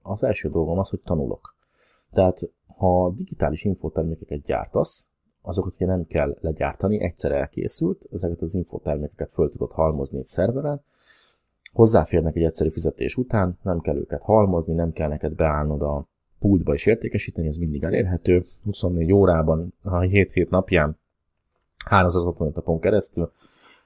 az 0.02 0.22
első 0.22 0.48
dolgom 0.48 0.78
az, 0.78 0.88
hogy 0.88 1.00
tanulok. 1.04 1.56
Tehát, 2.12 2.40
ha 2.76 3.10
digitális 3.10 3.64
infotermékeket 3.64 4.42
gyártasz, 4.42 5.08
azokat 5.42 5.74
ugye 5.74 5.86
nem 5.86 6.06
kell 6.06 6.36
legyártani, 6.40 7.00
egyszer 7.00 7.32
elkészült, 7.32 8.02
ezeket 8.12 8.40
az 8.40 8.54
infotermékeket 8.54 9.32
föl 9.32 9.50
tudod 9.50 9.70
halmozni 9.70 10.18
egy 10.18 10.24
szerveren, 10.24 10.80
hozzáférnek 11.72 12.36
egy 12.36 12.42
egyszerű 12.42 12.70
fizetés 12.70 13.16
után, 13.16 13.58
nem 13.62 13.80
kell 13.80 13.96
őket 13.96 14.22
halmozni, 14.22 14.74
nem 14.74 14.92
kell 14.92 15.08
neked 15.08 15.32
beállnod 15.32 15.82
a 15.82 16.06
pultba 16.38 16.74
és 16.74 16.86
értékesíteni, 16.86 17.46
ez 17.46 17.56
mindig 17.56 17.82
elérhető, 17.82 18.44
24 18.64 19.12
órában, 19.12 19.74
a 19.82 19.98
7 19.98 20.32
hét 20.32 20.50
napján, 20.50 20.98
365 21.84 22.54
napon 22.54 22.80
keresztül, 22.80 23.32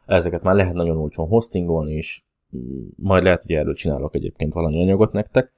ezeket 0.06 0.42
már 0.42 0.54
lehet 0.54 0.74
nagyon 0.74 0.96
olcsón 0.96 1.28
hostingolni, 1.28 1.92
és 1.92 2.22
majd 2.97 3.23
lehet, 3.23 3.42
hogy 3.42 3.52
erről 3.52 3.75
csinálok 3.75 4.14
egyébként 4.14 4.52
valami 4.52 4.82
anyagot 4.82 5.12
nektek. 5.12 5.52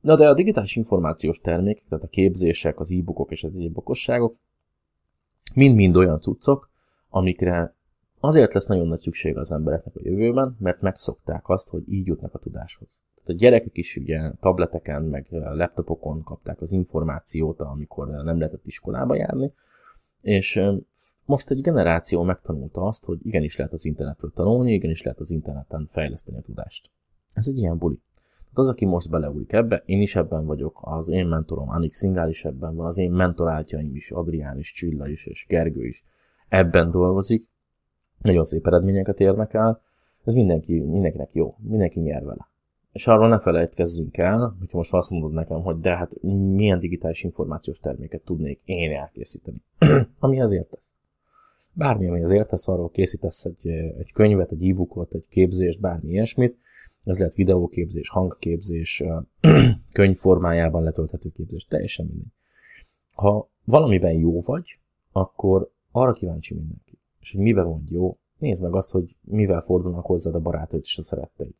Na 0.00 0.16
de 0.16 0.28
a 0.28 0.34
digitális 0.34 0.76
információs 0.76 1.40
termékek, 1.40 1.84
tehát 1.88 2.04
a 2.04 2.08
képzések, 2.08 2.80
az 2.80 2.92
e-bookok 2.92 3.30
és 3.30 3.44
az 3.44 3.54
egyéb 3.54 3.78
okosságok, 3.78 4.36
mind-mind 5.54 5.96
olyan 5.96 6.20
cuccok, 6.20 6.70
amikre 7.08 7.74
azért 8.20 8.54
lesz 8.54 8.66
nagyon 8.66 8.86
nagy 8.86 8.98
szükség 8.98 9.36
az 9.36 9.52
embereknek 9.52 9.96
a 9.96 10.00
jövőben, 10.02 10.56
mert 10.58 10.80
megszokták 10.80 11.48
azt, 11.48 11.68
hogy 11.68 11.92
így 11.92 12.06
jutnak 12.06 12.34
a 12.34 12.38
tudáshoz. 12.38 13.00
Tehát 13.14 13.40
a 13.40 13.44
gyerekek 13.44 13.76
is 13.76 13.96
ugye 13.96 14.30
tableteken, 14.40 15.02
meg 15.02 15.26
laptopokon 15.30 16.22
kapták 16.22 16.60
az 16.60 16.72
információt, 16.72 17.60
amikor 17.60 18.06
nem 18.08 18.38
lehetett 18.38 18.66
iskolába 18.66 19.14
járni, 19.14 19.52
És 20.26 20.62
most 21.24 21.50
egy 21.50 21.60
generáció 21.60 22.22
megtanulta 22.22 22.80
azt, 22.80 23.04
hogy 23.04 23.18
igenis 23.26 23.56
lehet 23.56 23.72
az 23.72 23.84
internetről 23.84 24.32
tanulni, 24.34 24.72
igenis 24.72 25.02
lehet 25.02 25.20
az 25.20 25.30
interneten 25.30 25.88
fejleszteni 25.90 26.36
a 26.36 26.40
tudást. 26.40 26.90
Ez 27.34 27.48
egy 27.48 27.58
ilyen 27.58 27.78
buli. 27.78 28.00
Tehát 28.14 28.58
az, 28.58 28.68
aki 28.68 28.84
most 28.84 29.10
beleúlik 29.10 29.52
ebbe, 29.52 29.82
én 29.84 30.00
is 30.00 30.16
ebben 30.16 30.46
vagyok, 30.46 30.78
az 30.82 31.08
én 31.08 31.26
mentorom, 31.26 31.68
Anik 31.68 31.92
Szingál 31.92 32.28
is 32.28 32.44
ebben 32.44 32.76
van, 32.76 32.86
az 32.86 32.98
én 32.98 33.10
mentoráltjaim 33.10 33.94
is, 33.94 34.10
Adrián 34.10 34.58
is, 34.58 34.72
Csilla 34.72 35.08
is, 35.08 35.26
és 35.26 35.46
Gergő 35.48 35.86
is 35.86 36.04
ebben 36.48 36.90
dolgozik. 36.90 37.48
Nagyon 38.18 38.44
szép 38.44 38.66
eredményeket 38.66 39.20
érnek 39.20 39.54
el, 39.54 39.80
ez 40.24 40.32
mindenki, 40.32 40.80
mindenkinek 40.80 41.30
jó, 41.32 41.56
mindenki 41.58 42.00
nyer 42.00 42.24
vele. 42.24 42.48
És 42.96 43.06
arról 43.06 43.28
ne 43.28 43.38
felejtkezzünk 43.38 44.16
el, 44.16 44.56
hogyha 44.58 44.76
most 44.76 44.92
azt 44.92 45.10
mondod 45.10 45.32
nekem, 45.32 45.62
hogy 45.62 45.80
de 45.80 45.96
hát 45.96 46.22
milyen 46.54 46.78
digitális 46.78 47.22
információs 47.22 47.78
terméket 47.78 48.20
tudnék 48.20 48.60
én 48.64 48.92
elkészíteni. 48.92 49.62
Amihez 50.18 50.52
értesz. 50.52 50.92
Bármi, 51.72 52.08
amihez 52.08 52.30
értesz, 52.30 52.68
arról 52.68 52.90
készítesz 52.90 53.44
egy, 53.44 53.66
egy 53.98 54.12
könyvet, 54.12 54.50
egy 54.50 54.68
e-bookot, 54.68 55.14
egy 55.14 55.24
képzést, 55.28 55.80
bármi 55.80 56.10
ilyesmit. 56.10 56.58
Ez 57.04 57.18
lehet 57.18 57.34
videóképzés, 57.34 58.08
hangképzés, 58.08 59.02
könyv 59.92 60.16
formájában 60.16 60.82
letölthető 60.82 61.28
képzés, 61.28 61.64
teljesen 61.64 62.06
mindegy. 62.06 62.32
Ha 63.12 63.48
valamiben 63.64 64.12
jó 64.12 64.40
vagy, 64.40 64.78
akkor 65.12 65.70
arra 65.90 66.12
kíváncsi 66.12 66.54
mindenki. 66.54 66.98
És 67.20 67.32
hogy 67.32 67.42
miben 67.42 67.70
vagy 67.70 67.90
jó, 67.90 68.18
nézd 68.38 68.62
meg 68.62 68.74
azt, 68.74 68.90
hogy 68.90 69.16
mivel 69.20 69.60
fordulnak 69.60 70.06
hozzád 70.06 70.34
a 70.34 70.40
barátaid 70.40 70.82
és 70.84 70.98
a 70.98 71.02
szeretteid. 71.02 71.54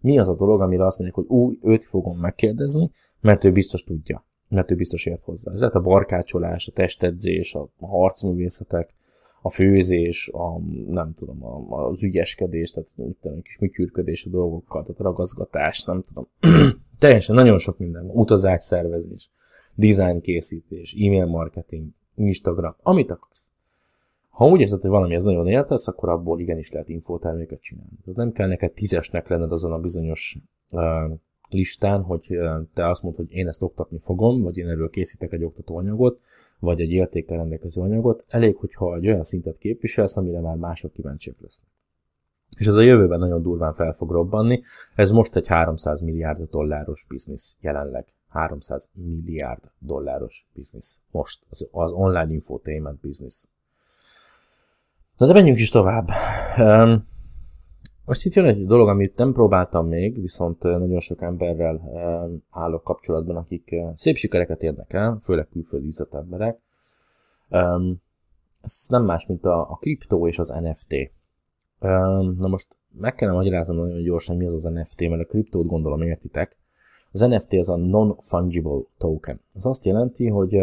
Mi 0.00 0.18
az 0.18 0.28
a 0.28 0.34
dolog, 0.34 0.60
amire 0.60 0.84
azt 0.84 0.98
mondják, 0.98 1.26
hogy 1.26 1.36
új, 1.36 1.58
őt 1.62 1.84
fogom 1.84 2.18
megkérdezni, 2.18 2.90
mert 3.20 3.44
ő 3.44 3.52
biztos 3.52 3.84
tudja, 3.84 4.24
mert 4.48 4.70
ő 4.70 4.74
biztos 4.74 5.06
ért 5.06 5.24
hozzá. 5.24 5.52
Ez 5.52 5.62
a 5.62 5.80
barkácsolás, 5.80 6.68
a 6.68 6.72
testedzés, 6.72 7.54
a 7.54 7.68
harcművészetek, 7.80 8.94
a 9.42 9.50
főzés, 9.50 10.28
a, 10.32 10.58
nem 10.88 11.14
tudom, 11.14 11.44
a, 11.44 11.86
az 11.88 12.02
ügyeskedés, 12.02 12.70
tehát 12.70 12.88
egy 13.22 13.42
kis 13.42 13.58
műtyűrködés 13.58 14.24
a 14.24 14.30
dolgokkal, 14.30 14.82
tehát 14.82 15.00
a 15.00 15.04
ragazgatás, 15.04 15.84
nem 15.84 16.02
tudom. 16.02 16.26
Teljesen 16.98 17.34
nagyon 17.34 17.58
sok 17.58 17.78
minden 17.78 18.06
van. 18.06 18.16
Utazás 18.16 18.62
szervezés, 18.62 19.30
design 19.74 20.20
készítés, 20.20 20.92
e-mail 20.92 21.26
marketing, 21.26 21.88
Instagram, 22.14 22.74
amit 22.82 23.10
akarsz. 23.10 23.49
Ha 24.40 24.46
úgy 24.46 24.60
érzed, 24.60 24.80
hogy 24.80 24.90
valami 24.90 25.14
ez 25.14 25.24
nagyon 25.24 25.46
éltesz, 25.46 25.88
akkor 25.88 26.08
abból 26.08 26.40
igenis 26.40 26.70
lehet 26.70 26.88
infoterméket 26.88 27.60
csinálni. 27.60 27.98
Tehát 28.04 28.18
nem 28.18 28.32
kell 28.32 28.48
neked 28.48 28.72
tízesnek 28.72 29.28
lenned 29.28 29.52
azon 29.52 29.72
a 29.72 29.78
bizonyos 29.78 30.38
uh, 30.70 31.18
listán, 31.48 32.02
hogy 32.02 32.26
uh, 32.28 32.60
te 32.74 32.88
azt 32.88 33.02
mondod, 33.02 33.26
hogy 33.26 33.36
én 33.36 33.48
ezt 33.48 33.62
oktatni 33.62 33.98
fogom, 33.98 34.42
vagy 34.42 34.56
én 34.56 34.68
erről 34.68 34.90
készítek 34.90 35.32
egy 35.32 35.44
oktatóanyagot, 35.44 36.20
vagy 36.58 36.80
egy 36.80 36.90
értékkel 36.90 37.36
rendelkező 37.36 37.80
anyagot. 37.80 38.24
Elég, 38.28 38.56
hogyha 38.56 38.96
egy 38.96 39.06
olyan 39.06 39.22
szintet 39.22 39.58
képviselsz, 39.58 40.16
amire 40.16 40.40
már 40.40 40.56
mások 40.56 40.92
kíváncsiak 40.92 41.36
lesznek. 41.40 41.68
És 42.58 42.66
ez 42.66 42.74
a 42.74 42.82
jövőben 42.82 43.18
nagyon 43.18 43.42
durván 43.42 43.74
fel 43.74 43.92
fog 43.92 44.10
robbanni. 44.10 44.60
Ez 44.94 45.10
most 45.10 45.36
egy 45.36 45.46
300 45.46 46.00
milliárd 46.00 46.50
dolláros 46.50 47.04
biznisz 47.08 47.56
jelenleg. 47.60 48.06
300 48.28 48.88
milliárd 48.92 49.62
dolláros 49.78 50.46
biznisz. 50.54 51.00
Most 51.10 51.42
az, 51.48 51.68
az 51.70 51.92
online 51.92 52.32
infotainment 52.32 53.00
biznisz. 53.00 53.48
Na 55.20 55.26
de 55.26 55.32
menjünk 55.32 55.58
is 55.58 55.70
tovább. 55.70 56.08
Most 58.04 58.24
itt 58.24 58.32
jön 58.32 58.44
egy 58.44 58.66
dolog, 58.66 58.88
amit 58.88 59.16
nem 59.16 59.32
próbáltam 59.32 59.86
még, 59.86 60.20
viszont 60.20 60.62
nagyon 60.62 61.00
sok 61.00 61.22
emberrel 61.22 61.80
állok 62.50 62.84
kapcsolatban, 62.84 63.36
akik 63.36 63.74
szép 63.94 64.16
sikereket 64.16 64.62
érnek 64.62 64.92
el, 64.92 65.18
főleg 65.22 65.48
külföldi 65.48 65.86
üzletemberek. 65.86 66.58
Ez 68.62 68.86
nem 68.88 69.04
más, 69.04 69.26
mint 69.26 69.44
a, 69.44 69.70
a 69.70 69.76
kriptó 69.80 70.28
és 70.28 70.38
az 70.38 70.54
NFT. 70.60 70.94
Na 72.38 72.48
most 72.48 72.66
meg 72.98 73.14
kellene 73.14 73.36
magyaráznom 73.36 73.76
nagyon 73.76 74.02
gyorsan, 74.02 74.36
mi 74.36 74.46
az 74.46 74.54
az 74.54 74.62
NFT, 74.62 75.00
mert 75.00 75.22
a 75.22 75.26
kriptót 75.26 75.66
gondolom 75.66 76.02
értitek. 76.02 76.56
Az 77.12 77.20
NFT 77.20 77.52
az 77.52 77.68
a 77.68 77.76
Non-Fungible 77.76 78.80
Token. 78.98 79.40
Ez 79.54 79.64
azt 79.64 79.84
jelenti, 79.84 80.28
hogy 80.28 80.58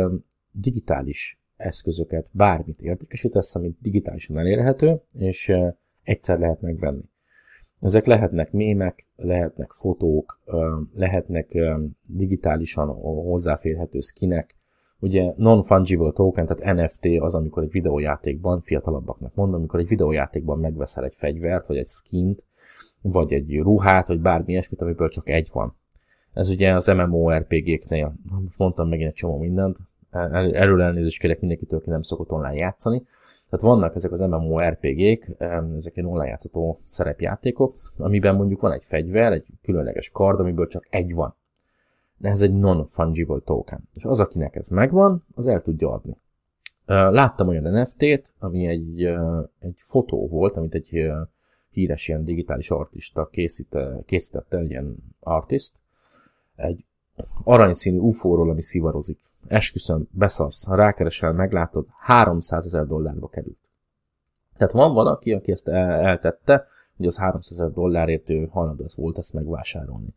digitális 0.52 1.40
eszközöket, 1.58 2.28
bármit 2.32 2.82
értékesítesz, 2.82 3.56
amit 3.56 3.78
digitálisan 3.82 4.38
elérhető, 4.38 5.02
és 5.14 5.54
egyszer 6.04 6.40
lehet 6.40 6.62
megvenni. 6.62 7.04
Ezek 7.82 8.06
lehetnek 8.06 8.52
mémek, 8.52 9.06
lehetnek 9.16 9.72
fotók, 9.72 10.42
lehetnek 10.94 11.58
digitálisan 12.06 12.88
hozzáférhető 13.04 14.00
skinek, 14.00 14.58
Ugye 15.00 15.34
non-fungible 15.36 16.12
token, 16.12 16.48
tehát 16.48 16.76
NFT 16.76 17.06
az, 17.20 17.36
amikor 17.36 17.64
egy 17.64 17.72
videójátékban, 17.72 18.62
fiatalabbaknak 18.62 19.36
mondom, 19.36 19.60
amikor 19.60 19.80
egy 19.80 19.88
videójátékban 19.88 20.60
megveszel 20.60 21.04
egy 21.04 21.16
fegyvert, 21.16 21.68
vagy 21.68 21.78
egy 21.78 21.88
skint, 21.88 22.44
vagy 23.02 23.34
egy 23.34 23.58
ruhát, 23.58 24.08
vagy 24.08 24.20
bármi 24.20 24.52
ilyesmit, 24.52 24.82
amiből 24.82 25.10
csak 25.10 25.30
egy 25.30 25.50
van. 25.54 25.76
Ez 26.34 26.50
ugye 26.50 26.74
az 26.74 26.88
MMORPG-knél, 26.88 28.16
most 28.44 28.58
mondtam 28.58 28.90
megint 28.90 29.10
egy 29.10 29.16
csomó 29.16 29.38
mindent, 29.38 29.78
erről 30.52 30.82
elnézést 30.82 31.20
kérek 31.20 31.40
mindenkitől, 31.40 31.80
aki 31.80 31.90
nem 31.90 32.02
szokott 32.02 32.32
online 32.32 32.56
játszani. 32.56 33.06
Tehát 33.50 33.66
vannak 33.66 33.96
ezek 33.96 34.12
az 34.12 34.20
MMORPG-k, 34.20 35.30
ezek 35.76 35.98
egy 35.98 36.06
online 36.06 36.28
játszható 36.28 36.80
szerepjátékok, 36.86 37.76
amiben 37.98 38.36
mondjuk 38.36 38.62
van 38.62 38.72
egy 38.72 38.84
fegyver, 38.84 39.32
egy 39.32 39.46
különleges 39.62 40.10
kard, 40.10 40.40
amiből 40.40 40.68
csak 40.68 40.88
egy 40.90 41.14
van. 41.14 41.36
De 42.18 42.30
ez 42.30 42.42
egy 42.42 42.54
non-fungible 42.54 43.40
token. 43.46 43.90
És 43.94 44.06
az, 44.06 44.20
akinek 44.20 44.56
ez 44.56 44.70
megvan, 44.70 45.24
az 45.36 45.48
el 45.48 45.62
tudja 45.62 45.92
adni. 45.92 46.18
Láttam 46.86 47.48
olyan 47.48 47.80
NFT-t, 47.80 48.32
ami 48.40 48.68
egy, 48.68 49.04
egy 49.60 49.76
fotó 49.78 50.28
volt, 50.28 50.58
amit 50.58 50.74
egy 50.74 51.12
híres 51.72 52.08
ilyen 52.08 52.26
digitális 52.26 52.72
artista 52.72 53.28
készítette, 53.32 54.02
készítette 54.06 54.58
egy 54.58 54.70
ilyen 54.70 54.96
artist, 55.20 55.74
egy 56.56 56.86
aranyszínű 57.44 57.98
UFO-ról, 57.98 58.50
ami 58.50 58.62
szivarozik. 58.62 59.20
Esküszöm, 59.48 60.08
beszarsz, 60.12 60.66
ha 60.66 60.76
rákeresel, 60.76 61.34
meglátod, 61.34 61.86
300 62.00 62.66
ezer 62.66 62.86
dollárba 62.86 63.28
került. 63.28 63.58
Tehát 64.58 64.74
van 64.74 64.94
valaki, 64.94 65.34
aki 65.34 65.52
ezt 65.52 65.68
eltette, 65.68 66.68
hogy 66.98 67.06
az 67.06 67.18
300 67.18 67.60
ezer 67.60 67.74
dollárért 67.74 68.30
ő 68.30 68.48
hajlandó 68.52 68.86
volt 68.96 69.18
ezt 69.18 69.34
megvásárolni. 69.34 70.14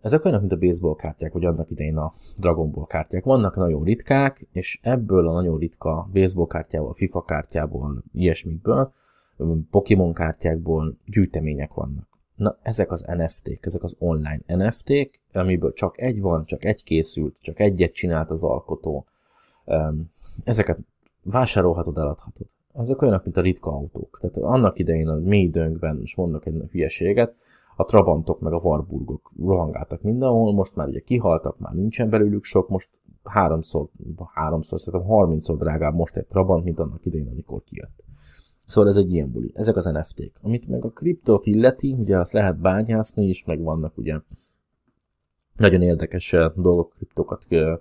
Ezek 0.00 0.24
olyanok, 0.24 0.40
mint 0.40 0.52
a 0.52 0.66
baseball 0.66 0.96
kártyák, 0.96 1.32
vagy 1.32 1.44
annak 1.44 1.70
idején 1.70 1.96
a 1.96 2.12
Dragon 2.36 2.70
Ball 2.70 2.86
kártyák. 2.86 3.24
Vannak 3.24 3.56
nagyon 3.56 3.84
ritkák, 3.84 4.46
és 4.52 4.80
ebből 4.82 5.28
a 5.28 5.32
nagyon 5.32 5.58
ritka 5.58 6.08
baseball 6.12 6.46
kártyából, 6.46 6.94
FIFA 6.94 7.22
kártyából, 7.22 8.02
ilyesmikből, 8.12 8.92
Pokémon 9.70 10.12
kártyákból 10.12 10.96
gyűjtemények 11.06 11.72
vannak. 11.72 12.08
Na, 12.40 12.56
ezek 12.62 12.90
az 12.90 13.04
NFT-k, 13.16 13.66
ezek 13.66 13.82
az 13.82 13.94
online 13.98 14.40
NFT-k, 14.46 15.20
amiből 15.32 15.72
csak 15.72 16.00
egy 16.00 16.20
van, 16.20 16.44
csak 16.44 16.64
egy 16.64 16.82
készült, 16.82 17.36
csak 17.40 17.60
egyet 17.60 17.92
csinált 17.92 18.30
az 18.30 18.44
alkotó. 18.44 19.04
Ezeket 20.44 20.78
vásárolhatod, 21.22 21.98
eladhatod. 21.98 22.46
Azok 22.72 23.02
olyanok, 23.02 23.24
mint 23.24 23.36
a 23.36 23.40
ritka 23.40 23.70
autók. 23.70 24.18
Tehát 24.20 24.36
annak 24.36 24.78
idején 24.78 25.08
a 25.08 25.14
mély 25.14 25.50
döngben, 25.50 25.96
most 25.96 26.16
mondok 26.16 26.46
egy 26.46 26.68
hülyeséget, 26.70 27.34
a 27.76 27.84
Trabantok 27.84 28.40
meg 28.40 28.52
a 28.52 28.60
Warburgok 28.62 29.32
rohangáltak 29.38 30.02
mindenhol, 30.02 30.52
most 30.52 30.76
már 30.76 30.88
ugye 30.88 31.00
kihaltak, 31.00 31.58
már 31.58 31.72
nincsen 31.72 32.10
belőlük 32.10 32.44
sok, 32.44 32.68
most 32.68 32.88
háromszor, 33.24 33.88
háromszor, 34.34 34.80
szerintem 34.80 35.08
harmincszor 35.08 35.56
drágább 35.56 35.94
most 35.94 36.16
egy 36.16 36.26
Trabant, 36.26 36.64
mint 36.64 36.78
annak 36.78 37.06
idején, 37.06 37.28
amikor 37.28 37.62
kijött. 37.62 38.02
Szóval 38.70 38.90
ez 38.90 38.96
egy 38.96 39.12
ilyen 39.12 39.30
buli. 39.30 39.52
Ezek 39.54 39.76
az 39.76 39.84
NFT-k. 39.84 40.38
Amit 40.42 40.68
meg 40.68 40.84
a 40.84 40.90
kriptót 40.90 41.46
illeti, 41.46 41.96
ugye 41.98 42.18
azt 42.18 42.32
lehet 42.32 42.60
bányászni 42.60 43.26
is, 43.26 43.44
meg 43.44 43.62
vannak 43.62 43.98
ugye 43.98 44.18
nagyon 45.56 45.82
érdekes 45.82 46.32
eh, 46.32 46.50
dolgok, 46.56 46.92
kriptókat, 46.96 47.44
eh, 47.48 47.78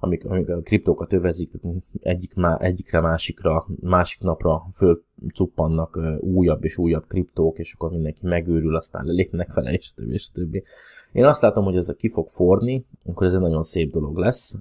amik, 0.00 0.24
amik 0.24 0.48
a 0.48 0.60
kriptókat 0.60 1.12
övezik, 1.12 1.52
egyik, 2.00 2.34
má, 2.34 2.56
egyikre 2.56 3.00
másikra, 3.00 3.66
másik 3.80 4.20
napra 4.20 4.66
fölcuppannak 4.74 5.98
eh, 6.02 6.18
újabb 6.20 6.64
és 6.64 6.78
újabb 6.78 7.06
kriptók, 7.06 7.58
és 7.58 7.72
akkor 7.72 7.90
mindenki 7.90 8.26
megőrül, 8.26 8.76
aztán 8.76 9.04
lépnek 9.04 9.50
fele, 9.50 9.72
és 9.72 9.92
többi, 9.94 10.12
és 10.12 10.30
többi. 10.30 10.64
Én 11.12 11.24
azt 11.24 11.42
látom, 11.42 11.64
hogy 11.64 11.76
ez 11.76 11.94
ki 11.96 12.08
fog 12.08 12.28
forni, 12.28 12.84
akkor 13.06 13.26
ez 13.26 13.32
egy 13.32 13.40
nagyon 13.40 13.62
szép 13.62 13.92
dolog 13.92 14.16
lesz. 14.16 14.56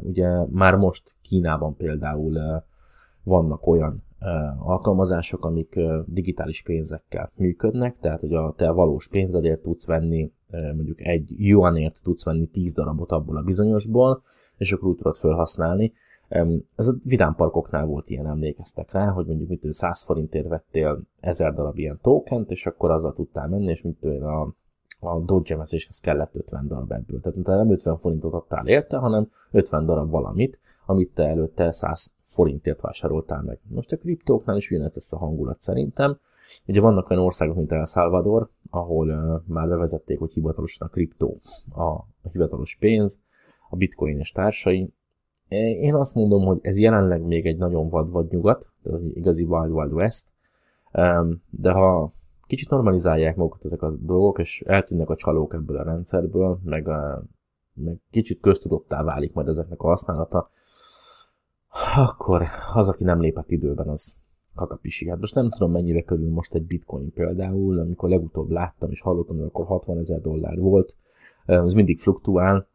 Ugye 0.00 0.28
már 0.50 0.76
most 0.76 1.14
Kínában 1.22 1.76
például 1.76 2.62
vannak 3.22 3.66
olyan 3.66 4.02
alkalmazások, 4.58 5.44
amik 5.44 5.78
digitális 6.06 6.62
pénzekkel 6.62 7.30
működnek, 7.36 7.96
tehát 8.00 8.20
hogy 8.20 8.34
a 8.34 8.54
te 8.56 8.70
valós 8.70 9.08
pénzedért 9.08 9.62
tudsz 9.62 9.86
venni, 9.86 10.32
mondjuk 10.74 11.00
egy 11.00 11.34
yuanért 11.36 12.00
tudsz 12.02 12.24
venni 12.24 12.46
10 12.46 12.72
darabot 12.72 13.12
abból 13.12 13.36
a 13.36 13.42
bizonyosból, 13.42 14.22
és 14.56 14.72
akkor 14.72 14.88
úgy 14.88 14.96
tudod 14.96 15.16
felhasználni. 15.16 15.92
Ez 16.76 16.88
a 16.88 16.94
vidámparkoknál 17.04 17.86
volt 17.86 18.10
ilyen, 18.10 18.26
emlékeztek 18.26 18.92
rá, 18.92 19.08
hogy 19.08 19.26
mondjuk 19.26 19.48
mitől 19.48 19.72
100 19.72 20.02
forintért 20.02 20.48
vettél 20.48 21.00
1000 21.20 21.52
darab 21.52 21.78
ilyen 21.78 21.98
tokent, 22.02 22.50
és 22.50 22.66
akkor 22.66 22.90
azzal 22.90 23.14
tudtál 23.14 23.48
menni, 23.48 23.70
és 23.70 23.82
mitől 23.82 24.22
a, 24.22 24.54
a 25.00 25.20
Dodge 25.20 25.56
kellett 26.02 26.34
50 26.34 26.66
darab 26.66 26.92
ebből. 26.92 27.20
Tehát 27.20 27.38
nem 27.44 27.70
50 27.70 27.96
forintot 27.96 28.32
adtál 28.32 28.66
érte, 28.66 28.96
hanem 28.96 29.30
50 29.50 29.86
darab 29.86 30.10
valamit, 30.10 30.58
amit 30.86 31.14
te 31.14 31.22
előtte 31.28 31.72
100 31.72 32.14
forintért 32.22 32.80
vásároltál 32.80 33.42
meg. 33.42 33.60
Most 33.68 33.92
a 33.92 33.96
kriptóknál 33.96 34.56
is 34.56 34.70
ugyanez 34.70 34.94
lesz 34.94 35.12
a 35.12 35.18
hangulat 35.18 35.60
szerintem. 35.60 36.18
Ugye 36.66 36.80
vannak 36.80 37.10
olyan 37.10 37.22
országok, 37.22 37.56
mint 37.56 37.72
El 37.72 37.84
Salvador, 37.84 38.48
ahol 38.70 39.08
uh, 39.08 39.42
már 39.46 39.68
bevezették, 39.68 40.18
hogy 40.18 40.32
hivatalosan 40.32 40.86
a 40.86 40.90
kriptó 40.90 41.40
a, 41.74 41.82
a 41.82 42.28
hivatalos 42.32 42.76
pénz, 42.80 43.20
a 43.70 43.76
bitcoin 43.76 44.18
és 44.18 44.32
társai. 44.32 44.92
Én 45.80 45.94
azt 45.94 46.14
mondom, 46.14 46.44
hogy 46.44 46.58
ez 46.62 46.78
jelenleg 46.78 47.22
még 47.22 47.46
egy 47.46 47.56
nagyon 47.56 47.88
vad 47.88 48.10
vad 48.10 48.30
nyugat, 48.30 48.72
tehát 48.82 49.00
egy 49.00 49.16
igazi 49.16 49.42
Wild 49.42 49.70
Wild 49.70 49.92
West, 49.92 50.26
de 51.50 51.70
ha 51.70 52.12
kicsit 52.46 52.70
normalizálják 52.70 53.36
magukat 53.36 53.64
ezek 53.64 53.82
a 53.82 53.90
dolgok, 53.90 54.38
és 54.38 54.62
eltűnnek 54.66 55.10
a 55.10 55.16
csalók 55.16 55.54
ebből 55.54 55.76
a 55.76 55.82
rendszerből, 55.82 56.58
meg, 56.64 56.88
a, 56.88 57.22
meg 57.74 58.00
kicsit 58.10 58.40
köztudottá 58.40 59.02
válik 59.02 59.32
majd 59.32 59.48
ezeknek 59.48 59.80
a 59.80 59.86
használata, 59.86 60.50
akkor 61.96 62.42
az, 62.74 62.88
aki 62.88 63.04
nem 63.04 63.20
lépett 63.20 63.50
időben, 63.50 63.88
az 63.88 64.14
kakapisi. 64.54 65.08
Hát 65.08 65.20
most 65.20 65.34
nem 65.34 65.50
tudom, 65.50 65.72
mennyibe 65.72 66.02
körül 66.02 66.30
most 66.30 66.54
egy 66.54 66.66
bitcoin 66.66 67.12
például, 67.12 67.78
amikor 67.78 68.08
legutóbb 68.08 68.50
láttam 68.50 68.90
és 68.90 69.00
hallottam, 69.00 69.36
hogy 69.36 69.46
akkor 69.46 69.66
60 69.66 69.98
ezer 69.98 70.20
dollár 70.20 70.58
volt, 70.58 70.96
ez 71.46 71.72
mindig 71.72 71.98
fluktuál, 71.98 72.66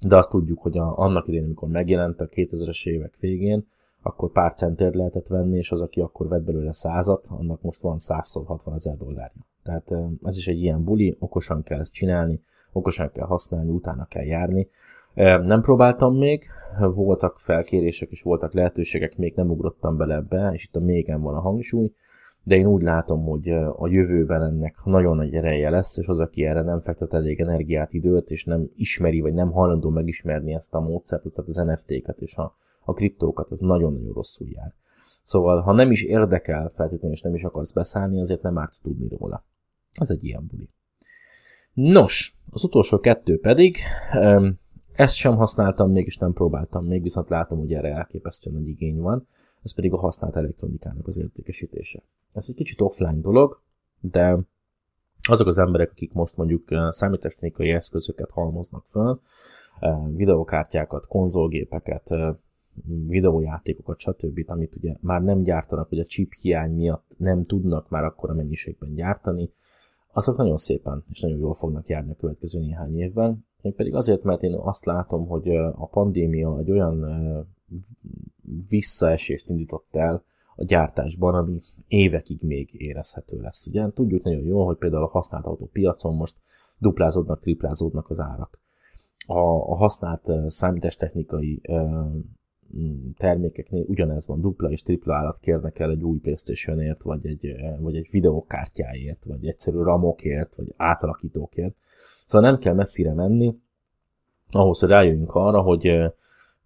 de 0.00 0.16
azt 0.16 0.30
tudjuk, 0.30 0.58
hogy 0.58 0.78
a, 0.78 0.98
annak 0.98 1.26
idején, 1.26 1.44
amikor 1.44 1.68
megjelent 1.68 2.20
a 2.20 2.28
2000-es 2.28 2.86
évek 2.86 3.16
végén, 3.20 3.66
akkor 4.02 4.32
pár 4.32 4.54
centért 4.54 4.94
lehetett 4.94 5.26
venni, 5.26 5.56
és 5.56 5.72
az, 5.72 5.80
aki 5.80 6.00
akkor 6.00 6.28
vett 6.28 6.42
belőle 6.42 6.72
százat, 6.72 7.26
annak 7.28 7.62
most 7.62 7.80
van 7.80 7.98
160 7.98 8.74
ezer 8.74 8.96
dollárja. 8.96 9.46
Tehát 9.62 9.92
ez 10.22 10.36
is 10.36 10.48
egy 10.48 10.60
ilyen 10.60 10.84
buli, 10.84 11.16
okosan 11.18 11.62
kell 11.62 11.80
ezt 11.80 11.92
csinálni, 11.92 12.42
okosan 12.72 13.10
kell 13.12 13.26
használni, 13.26 13.70
utána 13.70 14.04
kell 14.04 14.24
járni. 14.24 14.68
Nem 15.14 15.60
próbáltam 15.60 16.16
még, 16.16 16.44
voltak 16.78 17.38
felkérések 17.38 18.10
és 18.10 18.22
voltak 18.22 18.52
lehetőségek, 18.52 19.16
még 19.16 19.34
nem 19.36 19.50
ugrottam 19.50 19.96
bele 19.96 20.14
ebbe, 20.14 20.50
és 20.52 20.64
itt 20.64 20.76
a 20.76 20.80
mégen 20.80 21.20
van 21.20 21.34
a 21.34 21.40
hangsúly, 21.40 21.92
de 22.42 22.56
én 22.56 22.66
úgy 22.66 22.82
látom, 22.82 23.24
hogy 23.24 23.48
a 23.76 23.88
jövőben 23.88 24.42
ennek 24.42 24.76
nagyon 24.84 25.16
nagy 25.16 25.34
ereje 25.34 25.70
lesz, 25.70 25.96
és 25.96 26.06
az, 26.06 26.18
aki 26.18 26.44
erre 26.44 26.62
nem 26.62 26.80
fektet 26.80 27.14
elég 27.14 27.40
energiát, 27.40 27.92
időt, 27.92 28.30
és 28.30 28.44
nem 28.44 28.70
ismeri, 28.76 29.20
vagy 29.20 29.32
nem 29.32 29.50
hajlandó 29.50 29.90
megismerni 29.90 30.54
ezt 30.54 30.74
a 30.74 30.80
módszert, 30.80 31.22
tehát 31.22 31.48
az 31.48 31.56
NFT-ket 31.56 32.20
és 32.20 32.36
a, 32.36 32.56
a 32.84 32.92
kriptókat, 32.92 33.50
az 33.50 33.60
nagyon-nagyon 33.60 34.12
rosszul 34.12 34.48
jár. 34.50 34.74
Szóval, 35.22 35.60
ha 35.60 35.72
nem 35.72 35.90
is 35.90 36.02
érdekel 36.02 36.72
feltétlenül, 36.74 37.16
és 37.16 37.22
nem 37.22 37.34
is 37.34 37.44
akarsz 37.44 37.72
beszállni, 37.72 38.20
azért 38.20 38.42
nem 38.42 38.58
árt 38.58 38.80
tudni 38.82 39.08
róla. 39.08 39.44
Ez 39.92 40.10
egy 40.10 40.24
ilyen 40.24 40.46
buli. 40.50 40.68
Nos, 41.72 42.36
az 42.50 42.64
utolsó 42.64 43.00
kettő 43.00 43.40
pedig, 43.40 43.76
ezt 45.00 45.14
sem 45.14 45.36
használtam 45.36 45.90
még, 45.90 46.06
és 46.06 46.16
nem 46.16 46.32
próbáltam 46.32 46.86
még, 46.86 47.02
viszont 47.02 47.28
látom, 47.28 47.58
hogy 47.58 47.72
erre 47.72 47.94
elképesztően 47.94 48.56
nagy 48.56 48.68
igény 48.68 49.00
van, 49.00 49.26
ez 49.62 49.74
pedig 49.74 49.92
a 49.92 49.98
használt 49.98 50.36
elektronikának 50.36 51.06
az 51.06 51.18
értékesítése. 51.18 52.02
Ez 52.32 52.44
egy 52.48 52.54
kicsit 52.54 52.80
offline 52.80 53.20
dolog, 53.20 53.60
de 54.00 54.38
azok 55.28 55.46
az 55.46 55.58
emberek, 55.58 55.90
akik 55.90 56.12
most 56.12 56.36
mondjuk 56.36 56.64
számítástechnikai 56.90 57.70
eszközöket 57.70 58.30
halmoznak 58.30 58.84
föl, 58.86 59.20
videokártyákat, 60.14 61.06
konzolgépeket, 61.06 62.10
videójátékokat, 63.06 63.98
stb., 63.98 64.44
amit 64.46 64.76
ugye 64.76 64.94
már 65.00 65.22
nem 65.22 65.42
gyártanak, 65.42 65.88
hogy 65.88 65.98
a 65.98 66.06
chip 66.06 66.32
hiány 66.32 66.74
miatt 66.74 67.14
nem 67.16 67.44
tudnak 67.44 67.88
már 67.88 68.04
akkora 68.04 68.34
mennyiségben 68.34 68.94
gyártani, 68.94 69.50
azok 70.12 70.36
nagyon 70.36 70.56
szépen 70.56 71.04
és 71.10 71.20
nagyon 71.20 71.38
jól 71.38 71.54
fognak 71.54 71.88
járni 71.88 72.10
a 72.10 72.16
következő 72.20 72.58
néhány 72.58 72.98
évben. 72.98 73.48
Még 73.62 73.74
pedig 73.74 73.94
azért, 73.94 74.22
mert 74.22 74.42
én 74.42 74.54
azt 74.54 74.84
látom, 74.84 75.26
hogy 75.26 75.48
a 75.56 75.86
pandémia 75.86 76.58
egy 76.58 76.70
olyan 76.70 77.06
visszaesést 78.68 79.48
indított 79.48 79.88
el 79.90 80.22
a 80.56 80.64
gyártásban, 80.64 81.34
ami 81.34 81.58
évekig 81.88 82.38
még 82.42 82.70
érezhető 82.72 83.40
lesz. 83.40 83.66
Ugye 83.66 83.90
tudjuk 83.94 84.22
nagyon 84.22 84.44
jól, 84.44 84.64
hogy 84.64 84.76
például 84.76 85.02
a 85.02 85.08
használt 85.08 85.46
autó 85.46 85.68
piacon 85.72 86.14
most 86.14 86.34
duplázódnak, 86.78 87.40
triplázódnak 87.40 88.10
az 88.10 88.20
árak. 88.20 88.60
A, 89.26 89.38
a 89.70 89.74
használt 89.74 90.22
számítástechnikai 90.46 91.60
termékeknél 93.16 93.84
ugyanez 93.86 94.26
van, 94.26 94.40
dupla 94.40 94.70
és 94.70 94.82
tripla 94.82 95.14
állat 95.14 95.38
kérnek 95.40 95.78
el 95.78 95.90
egy 95.90 96.02
új 96.02 96.18
Playstation-ért, 96.18 97.02
vagy 97.02 97.26
egy, 97.26 97.54
vagy 97.80 97.96
egy 97.96 98.08
videókártyáért, 98.10 99.24
vagy 99.24 99.46
egyszerű 99.46 99.78
ramokért, 99.78 100.54
vagy 100.54 100.74
átalakítókért. 100.76 101.74
Szóval 102.30 102.50
nem 102.50 102.58
kell 102.58 102.74
messzire 102.74 103.12
menni, 103.12 103.54
ahhoz, 104.50 104.78
hogy 104.78 104.88
rájöjjünk 104.88 105.34
arra, 105.34 105.60
hogy 105.60 106.12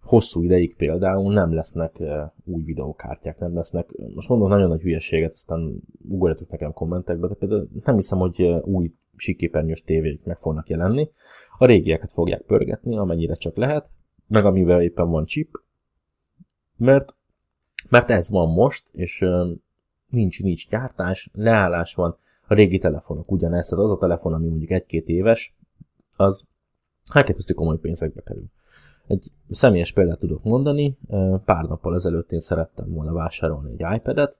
hosszú 0.01 0.43
ideig 0.43 0.75
például 0.75 1.33
nem 1.33 1.53
lesznek 1.53 2.01
új 2.43 2.63
videókártyák, 2.63 3.39
nem 3.39 3.55
lesznek, 3.55 3.89
most 4.13 4.29
mondom 4.29 4.49
nagyon 4.49 4.67
nagy 4.67 4.81
hülyeséget, 4.81 5.31
aztán 5.31 5.81
ugorjatok 6.07 6.49
nekem 6.49 6.73
kommentekbe, 6.73 7.27
de 7.27 7.33
például 7.33 7.67
nem 7.85 7.95
hiszem, 7.95 8.17
hogy 8.17 8.41
új 8.63 8.91
síképernyős 9.15 9.81
tévék 9.81 10.23
meg 10.23 10.37
fognak 10.37 10.67
jelenni. 10.67 11.09
A 11.57 11.65
régieket 11.65 12.11
fogják 12.11 12.41
pörgetni, 12.41 12.97
amennyire 12.97 13.35
csak 13.35 13.55
lehet, 13.55 13.89
meg 14.27 14.45
amivel 14.45 14.81
éppen 14.81 15.09
van 15.09 15.25
chip, 15.25 15.61
mert, 16.77 17.15
mert 17.89 18.11
ez 18.11 18.29
van 18.29 18.49
most, 18.49 18.83
és 18.91 19.25
nincs, 20.09 20.41
nincs 20.41 20.69
gyártás, 20.69 21.29
leállás 21.33 21.93
van, 21.93 22.17
régi 22.47 22.77
telefonok 22.77 23.31
ugyanezt, 23.31 23.69
tehát 23.69 23.85
az 23.85 23.91
a 23.91 23.97
telefon, 23.97 24.33
ami 24.33 24.47
mondjuk 24.47 24.71
egy-két 24.71 25.07
éves, 25.07 25.55
az 26.15 26.43
elképesztő 27.13 27.53
komoly 27.53 27.77
pénzekbe 27.77 28.21
kerül. 28.21 28.45
Egy 29.07 29.31
személyes 29.49 29.91
példát 29.91 30.19
tudok 30.19 30.43
mondani, 30.43 30.97
pár 31.45 31.65
nappal 31.65 31.95
ezelőtt 31.95 32.31
én 32.31 32.39
szerettem 32.39 32.89
volna 32.89 33.13
vásárolni 33.13 33.71
egy 33.77 33.95
iPad-et, 33.95 34.35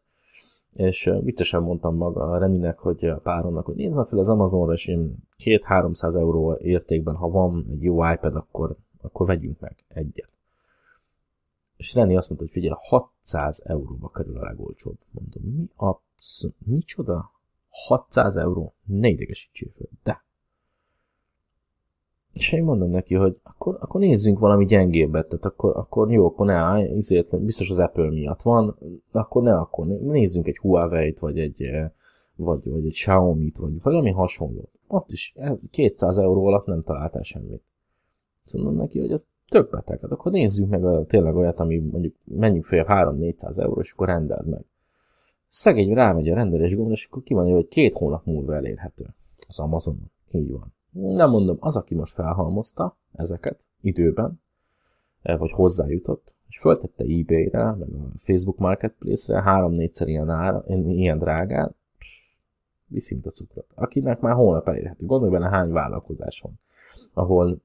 és 0.74 1.12
viccesen 1.22 1.62
mondtam 1.62 1.96
maga 1.96 2.32
a 2.32 2.38
Reninek, 2.38 2.78
hogy 2.78 3.06
a 3.06 3.18
páromnak, 3.18 3.66
hogy 3.66 3.76
nézd 3.76 4.08
fel 4.08 4.20
az 4.20 4.30
Amazonra, 4.30 4.74
és 4.74 4.86
én 4.86 5.16
2-300 5.38 6.16
euró 6.16 6.56
értékben, 6.56 7.16
ha 7.16 7.30
van 7.30 7.66
egy 7.72 7.84
jó 7.84 8.12
iPad, 8.12 8.36
akkor, 8.36 8.76
akkor 9.02 9.26
vegyünk 9.26 9.60
meg 9.60 9.76
egyet. 9.88 10.30
És 11.78 11.94
Reni 11.94 12.16
azt 12.16 12.30
mondta, 12.30 12.46
hogy 12.46 12.56
figyelj, 12.56 12.76
600 12.78 13.62
euróba 13.66 14.10
kerül 14.10 14.38
a 14.38 14.44
legolcsóbb. 14.44 14.98
Mondom, 15.12 15.44
mi 15.44 15.70
a... 15.88 16.00
Micsoda? 16.66 17.32
600 17.88 18.36
euró? 18.36 18.74
Ne 18.86 19.10
idegesítsél 19.10 19.70
föl. 19.76 19.88
De. 20.04 20.24
És 22.34 22.52
én 22.52 22.64
mondom 22.64 22.90
neki, 22.90 23.16
hogy 23.16 23.40
akkor, 23.44 23.78
akkor 23.80 24.02
nézzünk 24.02 24.40
valami 24.40 24.66
gyengébbet, 24.66 25.28
tehát 25.28 25.46
akkor, 25.46 25.78
akkor 25.78 26.12
jó, 26.12 26.26
akkor 26.26 26.46
ne 26.46 26.54
állj, 26.54 26.96
ezért 26.96 27.42
biztos 27.42 27.70
az 27.70 27.80
Apple 27.80 28.10
miatt 28.10 28.42
van, 28.42 28.78
akkor 29.12 29.44
ne, 29.44 29.58
akkor 29.58 29.86
nézzünk 29.86 30.48
egy 30.48 30.58
Huawei-t, 30.58 31.20
vagy 31.20 31.40
egy, 31.40 31.62
eh, 31.62 31.90
vagy, 32.36 32.70
vagy 32.70 32.86
egy 32.86 32.94
Xiaomi-t, 32.94 33.58
vagy 33.58 33.82
valami 33.82 34.12
hasonlót. 34.12 34.72
Ott 34.88 35.12
is 35.12 35.34
200 35.70 36.18
euró 36.18 36.46
alatt 36.46 36.66
nem 36.66 36.84
találtál 36.84 37.24
semmit. 37.24 37.64
Szóval 38.44 38.68
mondom 38.68 38.86
neki, 38.86 39.00
hogy 39.00 39.12
ez 39.12 39.26
tök 39.50 39.70
beteg. 39.70 40.00
Hát 40.02 40.12
akkor 40.12 40.32
nézzük 40.32 40.70
meg 40.70 40.86
a, 40.86 41.06
tényleg 41.06 41.36
olyat, 41.36 41.60
ami 41.60 41.78
mondjuk 41.78 42.16
menjünk 42.24 42.66
fel 42.66 42.86
3-400 42.88 43.60
euró, 43.60 43.80
és 43.80 43.92
akkor 43.92 44.08
rendeld 44.08 44.48
meg. 44.48 44.66
Szegény 45.56 45.94
rámegy 45.94 46.30
a 46.30 46.36
rendelés 46.36 46.76
gomb, 46.76 46.92
és 46.92 47.06
akkor 47.06 47.24
kimondja, 47.24 47.54
hogy 47.54 47.68
két 47.68 47.94
hónap 47.94 48.26
múlva 48.26 48.56
elérhető 48.56 49.06
az 49.48 49.60
Amazon. 49.60 50.12
Így 50.32 50.52
van. 50.52 50.74
Nem 50.92 51.30
mondom, 51.30 51.58
az, 51.60 51.76
aki 51.76 51.96
most 51.96 52.14
felhalmozta 52.14 52.98
ezeket 53.12 53.60
időben, 53.82 54.42
e, 55.22 55.38
vagy 55.38 55.52
hozzájutott, 55.52 56.34
és 56.48 56.60
föltette 56.60 57.04
eBay-re, 57.04 57.72
meg 57.72 57.90
a 57.90 58.18
Facebook 58.18 58.58
Marketplace-re 58.58 59.42
három-négyszer 59.42 60.08
ilyen, 60.08 60.30
ára, 60.30 60.64
ilyen 60.88 61.20
drágán, 61.20 61.76
viszi, 62.88 63.20
a 63.24 63.30
cukrot. 63.30 63.68
Akinek 63.76 64.20
már 64.20 64.34
holnap 64.34 64.68
elérhető. 64.68 65.06
Gondolj 65.06 65.32
benne, 65.32 65.50
hány 65.50 65.72
vállalkozás 65.72 66.40
van 66.40 66.60
ahol, 67.14 67.62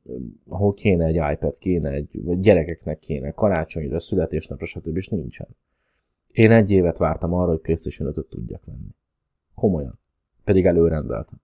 ahol 0.49 0.75
kéne 0.75 1.05
egy 1.05 1.33
iPad, 1.33 1.59
kéne 1.59 1.91
egy, 1.91 2.09
vagy 2.25 2.41
gyerekeknek 2.41 2.99
kéne, 2.99 3.31
karácsonyra, 3.31 4.01
születésnapra, 4.01 4.67
stb. 4.67 4.97
és 4.97 5.09
nincsen. 5.09 5.49
Én 6.33 6.51
egy 6.51 6.71
évet 6.71 6.99
vártam 6.99 7.33
arra, 7.33 7.51
hogy 7.51 7.61
PlayStation 7.61 8.13
5-öt 8.13 8.27
tudjak 8.27 8.65
venni. 8.65 8.95
Komolyan. 9.55 9.99
Pedig 10.45 10.67
előrendeltem. 10.67 11.41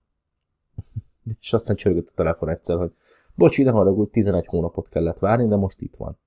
és 1.41 1.53
aztán 1.53 1.77
csörgött 1.77 2.09
a 2.09 2.13
telefon 2.15 2.49
egyszer, 2.49 2.77
hogy 2.77 2.93
bocsi, 3.35 3.63
de 3.63 3.71
haragudj, 3.71 4.11
11 4.11 4.47
hónapot 4.47 4.89
kellett 4.89 5.19
várni, 5.19 5.49
de 5.49 5.57
most 5.57 5.81
itt 5.81 5.95
van. 5.97 6.19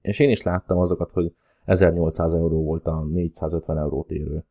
És 0.00 0.18
én 0.18 0.30
is 0.30 0.42
láttam 0.42 0.78
azokat, 0.78 1.10
hogy 1.10 1.34
1800 1.64 2.34
euró 2.34 2.62
volt 2.62 2.86
a 2.86 3.00
450 3.00 3.78
eurót 3.78 4.10
érő 4.10 4.44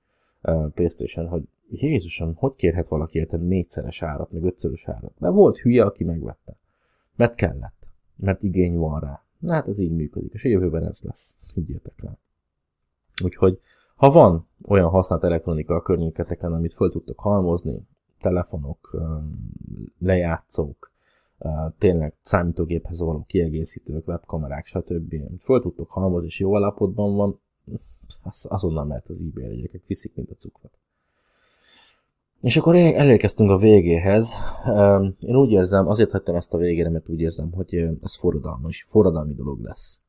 PlayStation, 0.74 1.28
hogy 1.28 1.44
Jézusom, 1.70 2.36
hogy 2.36 2.56
kérhet 2.56 2.88
valaki 2.88 3.18
érted 3.18 3.48
négyszeres 3.48 4.02
árat, 4.02 4.32
meg 4.32 4.44
ötszörös 4.44 4.88
árat? 4.88 5.14
De 5.20 5.30
volt 5.30 5.58
hülye, 5.58 5.84
aki 5.84 6.04
megvette. 6.04 6.56
Mert 7.16 7.36
kellett. 7.36 7.88
Mert 8.16 8.44
igény 8.44 8.78
van 8.78 9.00
rá. 9.00 9.24
Na 9.40 9.54
hát 9.54 9.68
ez 9.68 9.80
így 9.80 9.92
működik, 9.92 10.34
és 10.34 10.44
a 10.44 10.48
jövőben 10.48 10.84
ez 10.84 11.02
lesz. 11.02 11.38
Higgyétek 11.54 12.04
el. 12.04 12.18
Úgyhogy, 13.24 13.60
ha 13.96 14.12
van 14.12 14.48
olyan 14.68 14.90
használt 14.90 15.24
elektronika 15.24 15.76
a 15.76 15.82
környéketeken, 15.82 16.54
amit 16.54 16.74
föl 16.74 16.92
tudtok 16.92 17.20
halmozni, 17.20 17.88
telefonok, 18.22 18.96
lejátszók, 20.00 20.92
tényleg 21.78 22.14
számítógéphez 22.22 23.00
való 23.00 23.24
kiegészítők, 23.28 24.08
webkamerák, 24.08 24.66
stb. 24.66 25.16
Föl 25.40 25.62
tudtok 25.62 25.90
halmozni, 25.90 26.28
és 26.28 26.40
jó 26.40 26.54
alapotban 26.54 27.16
van, 27.16 27.40
az, 28.24 28.48
azonnal 28.50 28.86
mehet 28.86 29.10
az 29.10 29.22
eBay-re, 29.22 29.56
gyerekek 29.56 29.84
viszik, 29.88 30.16
mint 30.16 30.32
a 30.32 30.36
cukrot. 30.36 30.72
És 32.42 32.58
akkor 32.58 32.76
elérkeztünk 32.76 33.50
a 33.50 33.58
végéhez. 33.58 34.34
Én 35.20 35.36
úgy 35.36 35.52
érzem, 35.52 35.88
azért 35.88 36.12
hagytam 36.12 36.36
ezt 36.36 36.54
a 36.54 36.58
végére, 36.58 36.90
mert 36.90 37.10
úgy 37.10 37.20
érzem, 37.20 37.52
hogy 37.52 37.76
ez 38.02 38.16
forradalmas, 38.16 38.84
forradalmi 38.88 39.34
dolog 39.34 39.64
lesz. 39.64 40.00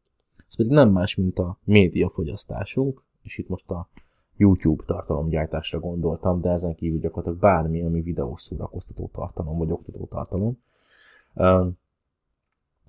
Ez 0.48 0.56
pedig 0.56 0.72
nem 0.72 0.88
más, 0.88 1.14
mint 1.14 1.38
a 1.38 1.58
médiafogyasztásunk, 1.64 3.02
és 3.22 3.38
itt 3.38 3.48
most 3.48 3.70
a 3.70 3.88
YouTube 4.36 4.82
tartalomgyártásra 4.86 5.80
gondoltam, 5.80 6.40
de 6.40 6.50
ezen 6.50 6.74
kívül 6.74 6.98
gyakorlatilag 6.98 7.38
bármi, 7.38 7.82
ami 7.82 8.00
videós 8.00 8.42
szórakoztató 8.42 9.10
tartalom, 9.12 9.58
vagy 9.58 9.70
oktató 9.70 10.06
tartalom. 10.06 10.58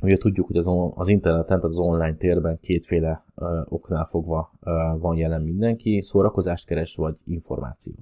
Ugye 0.02 0.18
tudjuk, 0.18 0.48
hogy 0.48 0.58
az, 0.58 0.72
az 0.96 1.08
interneten, 1.08 1.46
tehát 1.48 1.64
az 1.64 1.78
online 1.78 2.16
térben 2.16 2.60
kétféle 2.60 3.26
oknál 3.66 4.06
fogva 4.06 4.52
van 4.98 5.18
jelen 5.18 5.42
mindenki, 5.42 6.02
szórakozást 6.02 6.66
keres, 6.66 6.96
vagy 6.96 7.16
információ. 7.26 7.94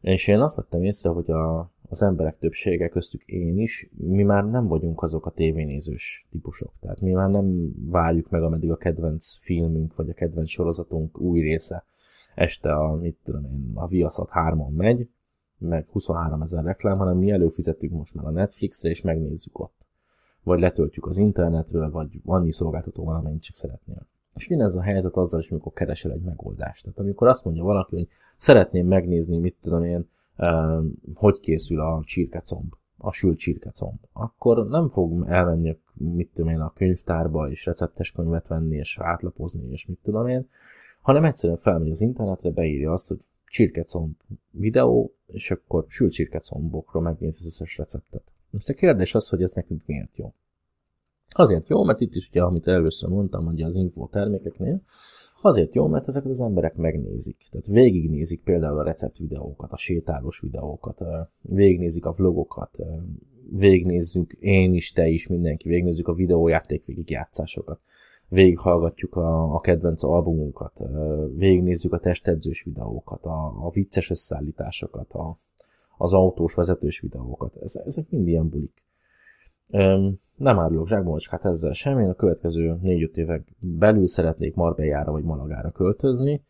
És 0.00 0.26
én 0.26 0.40
azt 0.40 0.56
vettem 0.56 0.82
észre, 0.82 1.10
hogy 1.10 1.30
a, 1.30 1.70
az 1.92 2.02
emberek 2.02 2.38
többsége, 2.38 2.88
köztük 2.88 3.22
én 3.22 3.58
is, 3.58 3.90
mi 3.96 4.22
már 4.22 4.44
nem 4.44 4.66
vagyunk 4.66 5.02
azok 5.02 5.26
a 5.26 5.30
tévénézős 5.30 6.26
típusok. 6.30 6.72
Tehát 6.80 7.00
mi 7.00 7.12
már 7.12 7.30
nem 7.30 7.72
várjuk 7.90 8.30
meg, 8.30 8.42
ameddig 8.42 8.70
a 8.70 8.76
kedvenc 8.76 9.36
filmünk, 9.40 9.96
vagy 9.96 10.08
a 10.08 10.12
kedvenc 10.14 10.48
sorozatunk 10.48 11.20
új 11.20 11.40
része 11.40 11.84
este 12.34 12.74
a, 12.74 12.94
mit 12.94 13.18
tudom 13.24 13.44
én, 13.44 13.70
a 13.74 13.86
Viaszat 13.86 14.30
3-on 14.34 14.74
megy, 14.76 15.08
meg 15.58 15.86
23 15.90 16.42
ezer 16.42 16.64
reklám, 16.64 16.98
hanem 16.98 17.16
mi 17.16 17.30
előfizetünk 17.30 17.92
most 17.92 18.14
már 18.14 18.26
a 18.26 18.30
Netflixre, 18.30 18.88
és 18.88 19.02
megnézzük 19.02 19.58
ott. 19.58 19.86
Vagy 20.42 20.60
letöltjük 20.60 21.06
az 21.06 21.16
internetről, 21.16 21.90
vagy 21.90 22.20
annyi 22.24 22.52
szolgáltató 22.52 23.04
van, 23.04 23.16
amennyit 23.16 23.42
csak 23.42 23.54
szeretnél. 23.54 24.06
És 24.34 24.48
mi 24.48 24.60
ez 24.60 24.74
a 24.74 24.82
helyzet 24.82 25.16
azzal 25.16 25.40
is, 25.40 25.50
amikor 25.50 25.72
keresel 25.72 26.12
egy 26.12 26.22
megoldást. 26.22 26.82
Tehát 26.82 26.98
amikor 26.98 27.28
azt 27.28 27.44
mondja 27.44 27.62
valaki, 27.62 27.94
hogy 27.94 28.08
szeretném 28.36 28.86
megnézni, 28.86 29.38
mit 29.38 29.56
tudom 29.60 29.84
én, 29.84 30.08
hogy 31.14 31.40
készül 31.40 31.80
a 31.80 32.00
csirkecomb, 32.04 32.72
a 32.98 33.12
sült 33.12 33.38
csirkecomb, 33.38 33.98
akkor 34.12 34.68
nem 34.68 34.88
fog 34.88 35.24
elmenni, 35.28 35.76
mit 35.94 36.30
tudom 36.34 36.50
én, 36.50 36.60
a 36.60 36.72
könyvtárba, 36.72 37.50
és 37.50 37.66
receptes 37.66 38.12
könyvet 38.12 38.48
venni, 38.48 38.76
és 38.76 38.98
átlapozni, 38.98 39.70
és 39.70 39.86
mit 39.86 39.98
tudom 40.02 40.26
én, 40.26 40.48
hanem 41.00 41.24
egyszerűen 41.24 41.58
felmegy 41.58 41.90
az 41.90 42.00
internetre, 42.00 42.50
beírja 42.50 42.92
azt, 42.92 43.08
hogy 43.08 43.18
csirkecomb 43.46 44.14
videó, 44.50 45.14
és 45.26 45.50
akkor 45.50 45.84
sült 45.88 46.12
csirkecombokról 46.12 47.02
megnéz 47.02 47.36
az 47.38 47.46
összes 47.46 47.76
receptet. 47.78 48.22
Most 48.50 48.68
a 48.68 48.74
kérdés 48.74 49.14
az, 49.14 49.28
hogy 49.28 49.42
ez 49.42 49.50
nekünk 49.50 49.82
miért 49.86 50.16
jó. 50.16 50.32
Azért 51.28 51.68
jó, 51.68 51.84
mert 51.84 52.00
itt 52.00 52.14
is 52.14 52.28
ugye, 52.28 52.42
amit 52.42 52.66
először 52.66 53.10
mondtam, 53.10 53.44
hogy 53.44 53.62
az 53.62 53.74
info 53.74 54.08
termékeknél, 54.08 54.80
azért 55.44 55.74
jó, 55.74 55.86
mert 55.86 56.08
ezeket 56.08 56.30
az 56.30 56.40
emberek 56.40 56.76
megnézik. 56.76 57.36
Tehát 57.50 57.66
végignézik 57.66 58.42
például 58.42 58.78
a 58.78 58.84
recept 58.84 59.18
videókat, 59.18 59.72
a 59.72 59.76
sétálós 59.76 60.40
videókat, 60.40 61.02
végignézik 61.40 62.04
a 62.04 62.12
vlogokat, 62.12 62.78
végignézzük 63.50 64.32
én 64.32 64.74
is, 64.74 64.92
te 64.92 65.08
is, 65.08 65.26
mindenki, 65.26 65.68
végignézzük 65.68 66.08
a 66.08 66.14
videójáték 66.14 66.84
végigjátszásokat 66.84 67.80
végighallgatjuk 68.32 69.16
a, 69.16 69.54
a 69.54 69.60
kedvenc 69.60 70.02
albumunkat, 70.02 70.80
végignézzük 71.36 71.92
a 71.92 71.98
testedzős 71.98 72.62
videókat, 72.62 73.24
a, 73.24 73.66
a 73.66 73.70
vicces 73.70 74.10
összeállításokat, 74.10 75.12
a, 75.12 75.38
az 75.96 76.12
autós 76.12 76.54
vezetős 76.54 77.00
videókat. 77.00 77.56
Ezek 77.84 78.10
mind 78.10 78.28
ilyen 78.28 78.48
bulik. 78.48 78.84
Nem 80.36 80.58
árulok 80.58 80.88
zsákbolcskát 80.88 81.44
ezzel 81.44 81.72
sem, 81.72 81.98
én 81.98 82.08
a 82.08 82.14
következő 82.14 82.78
4-5 82.82 83.16
évek 83.16 83.54
belül 83.58 84.06
szeretnék 84.06 84.54
Marbellára 84.54 85.12
vagy 85.12 85.24
Malagára 85.24 85.70
költözni. 85.70 86.42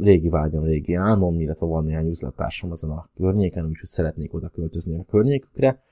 Régi 0.00 0.28
vágyam, 0.28 0.64
régi 0.64 0.94
álmom, 0.94 1.40
illetve 1.40 1.66
van 1.66 1.84
néhány 1.84 2.08
üzlettársam 2.08 2.72
ezen 2.72 2.90
a 2.90 3.08
környéken, 3.16 3.66
úgyhogy 3.66 3.88
szeretnék 3.88 4.34
oda 4.34 4.48
költözni 4.48 4.98
a 4.98 5.04
környékükre. 5.04 5.82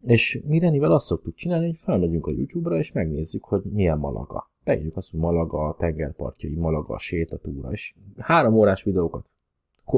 És 0.00 0.40
mi 0.46 0.58
Renivel 0.58 0.92
azt 0.92 1.06
szoktuk 1.06 1.34
csinálni, 1.34 1.66
hogy 1.66 1.78
felmegyünk 1.78 2.26
a 2.26 2.30
YouTube-ra, 2.30 2.76
és 2.76 2.92
megnézzük, 2.92 3.44
hogy 3.44 3.62
milyen 3.62 3.98
Malaga. 3.98 4.50
Beírjuk 4.64 4.96
azt, 4.96 5.10
hogy 5.10 5.20
Malaga, 5.20 5.68
a 5.68 5.76
tengerpartjai, 5.78 6.54
Malaga, 6.54 6.94
a 6.94 6.98
sétatúra, 6.98 7.70
és 7.70 7.94
három 8.16 8.54
órás 8.54 8.82
videókat. 8.82 9.24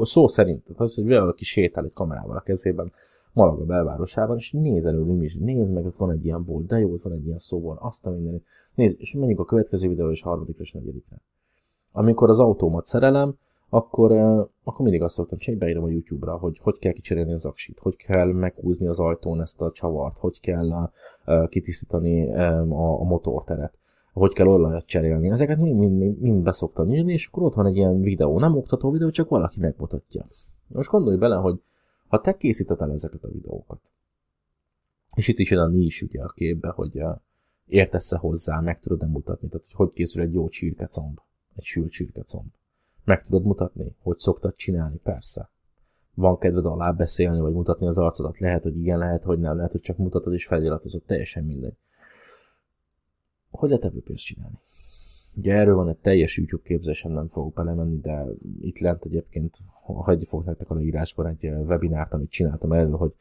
Szó 0.01 0.27
szerint, 0.27 0.63
tehát 0.63 0.81
az, 0.81 0.95
hogy 0.95 1.07
valaki 1.07 1.43
sétál 1.43 1.85
egy 1.85 1.93
kamerával 1.93 2.37
a 2.37 2.41
kezében, 2.41 2.91
Malaga 3.33 3.63
belvárosában, 3.63 4.37
és 4.37 4.51
néz 4.51 4.85
előlünk 4.85 5.23
is, 5.23 5.35
nézd 5.35 5.73
meg, 5.73 5.85
ott 5.85 5.97
van 5.97 6.11
egy 6.11 6.25
ilyen 6.25 6.43
bolt, 6.43 6.65
de 6.65 6.79
jó, 6.79 6.91
ott 6.91 7.03
van 7.03 7.13
egy 7.13 7.25
ilyen 7.25 7.37
szóval, 7.37 7.77
azt 7.81 8.05
a 8.05 8.09
mindenit. 8.09 8.45
Nézd, 8.75 8.99
és 8.99 9.13
menjünk 9.13 9.39
a 9.39 9.45
következő 9.45 9.87
videóra, 9.87 10.11
és 10.11 10.21
harmadikra, 10.21 10.63
és 10.63 10.71
negyedikre. 10.71 11.21
Amikor 11.91 12.29
az 12.29 12.39
autómat 12.39 12.85
szerelem, 12.85 13.35
akkor, 13.69 14.11
akkor 14.63 14.81
mindig 14.81 15.01
azt 15.01 15.15
szoktam 15.15 15.37
csinálni, 15.37 15.65
beírom 15.65 15.83
a 15.83 15.89
YouTube-ra, 15.89 16.37
hogy 16.37 16.59
hogy 16.63 16.79
kell 16.79 16.91
kicserélni 16.91 17.33
az 17.33 17.45
aksit, 17.45 17.79
hogy 17.79 17.95
kell 17.95 18.31
meghúzni 18.31 18.87
az 18.87 18.99
ajtón 18.99 19.41
ezt 19.41 19.61
a 19.61 19.71
csavart, 19.71 20.17
hogy 20.17 20.39
kell 20.39 20.71
a, 20.71 20.91
a, 21.23 21.47
kitisztítani 21.47 22.33
a, 22.35 22.99
a 22.99 23.03
motorteret, 23.03 23.73
hogy 24.13 24.33
kell 24.33 24.47
olajat 24.47 24.85
cserélni. 24.85 25.29
Ezeket 25.29 25.57
mind, 25.57 25.77
mind, 25.77 25.97
mind, 25.97 26.19
mind 26.19 26.43
beszoktam 26.43 26.89
írni, 26.89 27.13
és 27.13 27.27
akkor 27.27 27.43
ott 27.43 27.53
van 27.53 27.65
egy 27.65 27.75
ilyen 27.75 28.01
videó, 28.01 28.39
nem 28.39 28.57
oktató 28.57 28.91
videó, 28.91 29.09
csak 29.09 29.29
valaki 29.29 29.59
megmutatja. 29.59 30.25
Most 30.67 30.89
gondolj 30.89 31.17
bele, 31.17 31.35
hogy 31.35 31.59
ha 32.07 32.21
te 32.21 32.37
készíted 32.37 32.81
el 32.81 32.91
ezeket 32.91 33.23
a 33.23 33.31
videókat, 33.31 33.79
és 35.15 35.27
itt 35.27 35.39
is 35.39 35.49
jön 35.49 35.59
a 35.59 35.67
nincs 35.67 36.01
ugye 36.01 36.21
a 36.21 36.33
képbe, 36.35 36.69
hogy 36.69 37.01
értesz-e 37.65 38.17
hozzá, 38.17 38.59
meg 38.59 38.79
tudod-e 38.79 39.05
mutatni, 39.05 39.47
tehát 39.47 39.65
hogy 39.65 39.75
hogy 39.75 39.93
készül 39.93 40.21
egy 40.21 40.33
jó 40.33 40.49
csirkecomb, 40.49 41.19
egy 41.55 41.63
sült 41.63 41.91
csirkecomb 41.91 42.51
meg 43.03 43.23
tudod 43.23 43.43
mutatni, 43.43 43.95
hogy 44.01 44.19
szoktad 44.19 44.55
csinálni, 44.55 44.97
persze. 44.97 45.49
Van 46.13 46.37
kedved 46.37 46.65
alá 46.65 46.91
beszélni, 46.91 47.39
vagy 47.39 47.53
mutatni 47.53 47.87
az 47.87 47.97
arcodat. 47.97 48.39
Lehet, 48.39 48.63
hogy 48.63 48.77
igen, 48.77 48.97
lehet, 48.97 49.23
hogy 49.23 49.39
nem, 49.39 49.55
lehet, 49.55 49.71
hogy 49.71 49.81
csak 49.81 49.97
mutatod 49.97 50.33
és 50.33 50.45
feliratozod, 50.45 51.01
teljesen 51.01 51.43
mindegy. 51.43 51.77
Hogy 53.49 53.69
lehet 53.69 53.85
ebből 53.85 54.03
pénzt 54.03 54.23
csinálni? 54.23 54.59
Ugye 55.35 55.53
erről 55.53 55.75
van 55.75 55.89
egy 55.89 55.97
teljes 55.97 56.37
YouTube 56.37 56.63
képzésem, 56.63 57.11
nem 57.11 57.27
fogok 57.27 57.53
belemenni, 57.53 57.99
de 57.99 58.25
itt 58.61 58.79
lent 58.79 59.05
egyébként 59.05 59.57
hagyni 59.83 60.25
fogok 60.25 60.45
nektek 60.45 60.69
a 60.69 60.73
leírásban 60.73 61.27
egy 61.27 61.45
webinárt, 61.45 62.13
amit 62.13 62.29
csináltam 62.29 62.71
erről, 62.71 62.97
hogy 62.97 63.13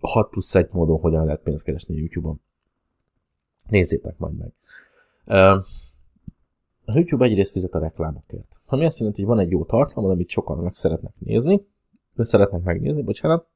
6 0.00 0.30
plusz 0.30 0.54
1 0.54 0.68
módon 0.70 1.00
hogyan 1.00 1.24
lehet 1.24 1.40
pénzt 1.40 1.64
keresni 1.64 1.94
YouTube-on. 1.94 2.40
Nézzétek 3.68 4.18
majd 4.18 4.34
meg. 4.36 4.52
A 6.84 6.92
YouTube 6.94 7.24
egyrészt 7.24 7.52
fizet 7.52 7.74
a 7.74 7.78
reklámokért. 7.78 8.60
Ami 8.66 8.84
azt 8.84 8.98
jelenti, 8.98 9.20
hogy 9.20 9.30
van 9.30 9.44
egy 9.44 9.50
jó 9.50 9.64
tartalom, 9.64 10.10
amit 10.10 10.28
sokan 10.28 10.58
meg 10.58 10.74
szeretnek 10.74 11.12
nézni, 11.18 11.66
de 12.14 12.24
szeretnek 12.24 12.62
megnézni, 12.62 13.02
bocsánat, 13.02 13.46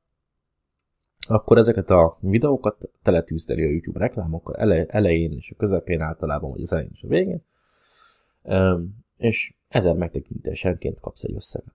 akkor 1.27 1.59
ezeket 1.59 1.91
a 1.91 2.17
videókat 2.21 2.91
teletűzdeli 3.03 3.62
a 3.62 3.69
YouTube 3.69 3.99
reklámokkal 3.99 4.87
elején 4.87 5.33
és 5.33 5.51
a 5.51 5.57
közepén 5.57 6.01
általában, 6.01 6.51
vagy 6.51 6.61
az 6.61 6.73
elején 6.73 6.91
és 6.95 7.03
a 7.03 7.09
végén, 7.09 7.43
és 9.17 9.55
ezer 9.69 9.95
megtekintésenként 9.95 11.01
kapsz 11.01 11.25
egy 11.25 11.35
összeget. 11.35 11.75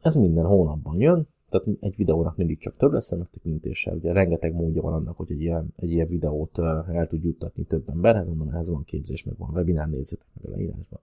Ez 0.00 0.14
minden 0.14 0.44
hónapban 0.44 1.00
jön, 1.00 1.28
tehát 1.48 1.68
egy 1.80 1.96
videónak 1.96 2.36
mindig 2.36 2.58
csak 2.58 2.76
több 2.76 2.92
lesz 2.92 3.12
a 3.12 3.16
megtekintése. 3.16 3.92
Ugye 3.92 4.12
rengeteg 4.12 4.54
módja 4.54 4.82
van 4.82 4.92
annak, 4.92 5.16
hogy 5.16 5.30
egy 5.30 5.40
ilyen, 5.40 5.72
egy 5.76 5.90
ilyen 5.90 6.08
videót 6.08 6.58
el 6.58 7.06
tud 7.08 7.24
juttatni 7.24 7.64
több 7.64 7.88
emberhez, 7.88 8.28
mondom, 8.28 8.48
ehhez 8.48 8.68
van 8.68 8.84
képzés, 8.84 9.24
meg 9.24 9.36
van 9.36 9.50
webinár, 9.50 9.88
nézzétek 9.88 10.26
meg 10.34 10.52
a 10.52 10.56
leírásban. 10.56 11.00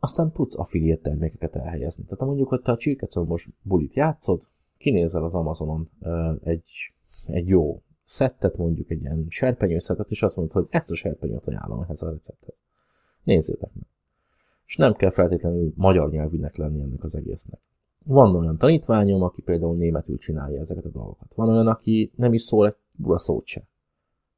Aztán 0.00 0.32
tudsz 0.32 0.58
affiliate 0.58 1.00
termékeket 1.00 1.56
elhelyezni. 1.56 2.04
Tehát 2.04 2.24
mondjuk, 2.24 2.48
hogy 2.48 2.62
te 2.62 2.72
a 2.72 2.76
csirkecombos 2.76 3.48
bulit 3.62 3.94
játszod, 3.94 4.48
kinézel 4.78 5.24
az 5.24 5.34
Amazonon 5.34 5.90
egy, 6.42 6.92
egy 7.26 7.48
jó 7.48 7.82
szettet, 8.04 8.56
mondjuk 8.56 8.90
egy 8.90 9.00
ilyen 9.00 9.26
serpenyőszettet, 9.28 10.10
és 10.10 10.22
azt 10.22 10.36
mondod, 10.36 10.54
hogy 10.54 10.66
ezt 10.70 10.90
a 10.90 10.94
serpenyőt 10.94 11.46
ajánlom 11.46 11.82
ehhez 11.82 12.02
a 12.02 12.10
recepthez. 12.10 12.54
Nézzétek 13.22 13.70
meg. 13.74 13.86
És 14.66 14.76
nem 14.76 14.94
kell 14.94 15.10
feltétlenül 15.10 15.72
magyar 15.76 16.10
nyelvűnek 16.10 16.56
lenni 16.56 16.80
ennek 16.80 17.02
az 17.02 17.14
egésznek. 17.14 17.60
Van 18.04 18.36
olyan 18.36 18.56
tanítványom, 18.56 19.22
aki 19.22 19.42
például 19.42 19.76
németül 19.76 20.18
csinálja 20.18 20.60
ezeket 20.60 20.84
a 20.84 20.88
dolgokat. 20.88 21.34
Van 21.34 21.48
olyan, 21.48 21.66
aki 21.66 22.12
nem 22.16 22.32
is 22.32 22.42
szól 22.42 22.66
egy 22.66 22.74
bura 22.92 23.18
szót 23.18 23.46
se. 23.46 23.62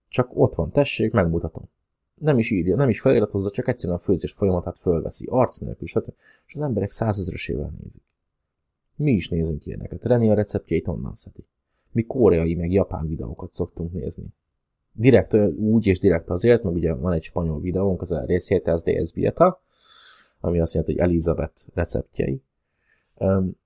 Csak 0.09 0.31
ott 0.35 0.55
van, 0.55 0.71
tessék, 0.71 1.13
megmutatom. 1.13 1.69
Nem 2.15 2.39
is 2.39 2.51
írja, 2.51 2.77
nem 2.77 2.89
is 2.89 3.01
feliratozza, 3.01 3.51
csak 3.51 3.69
egyszerűen 3.69 3.99
a 3.99 4.03
főzés 4.03 4.33
folyamatát 4.33 4.79
fölveszi, 4.79 5.27
arc 5.31 5.59
nélkül, 5.59 5.87
stb. 5.87 6.13
És 6.47 6.55
az 6.55 6.61
emberek 6.61 6.91
százezresével 6.91 7.73
nézik. 7.83 8.03
Mi 8.99 9.13
is 9.13 9.29
nézünk 9.29 9.67
ilyeneket. 9.67 10.05
René 10.05 10.29
a 10.29 10.35
receptjeit 10.35 10.89
onnan 10.89 11.15
szedi. 11.15 11.45
Mi 11.93 12.03
koreai, 12.03 12.55
meg 12.55 12.73
japán 12.73 13.07
videókat 13.07 13.53
szoktunk 13.53 13.93
nézni. 13.93 14.27
Direkt 14.93 15.35
úgy 15.57 15.87
és 15.87 15.99
direkt 15.99 16.29
azért, 16.29 16.63
meg 16.63 16.75
ugye 16.75 16.95
van 16.95 17.13
egy 17.13 17.23
spanyol 17.23 17.61
videónk, 17.61 18.01
az 18.01 18.13
a 18.13 18.25
Recietas 18.27 18.83
de 18.83 18.93
Esbieta, 18.93 19.61
ami 20.41 20.61
azt 20.61 20.75
jelenti, 20.75 20.95
hogy 20.95 21.09
Elizabeth 21.09 21.63
receptjei, 21.75 22.43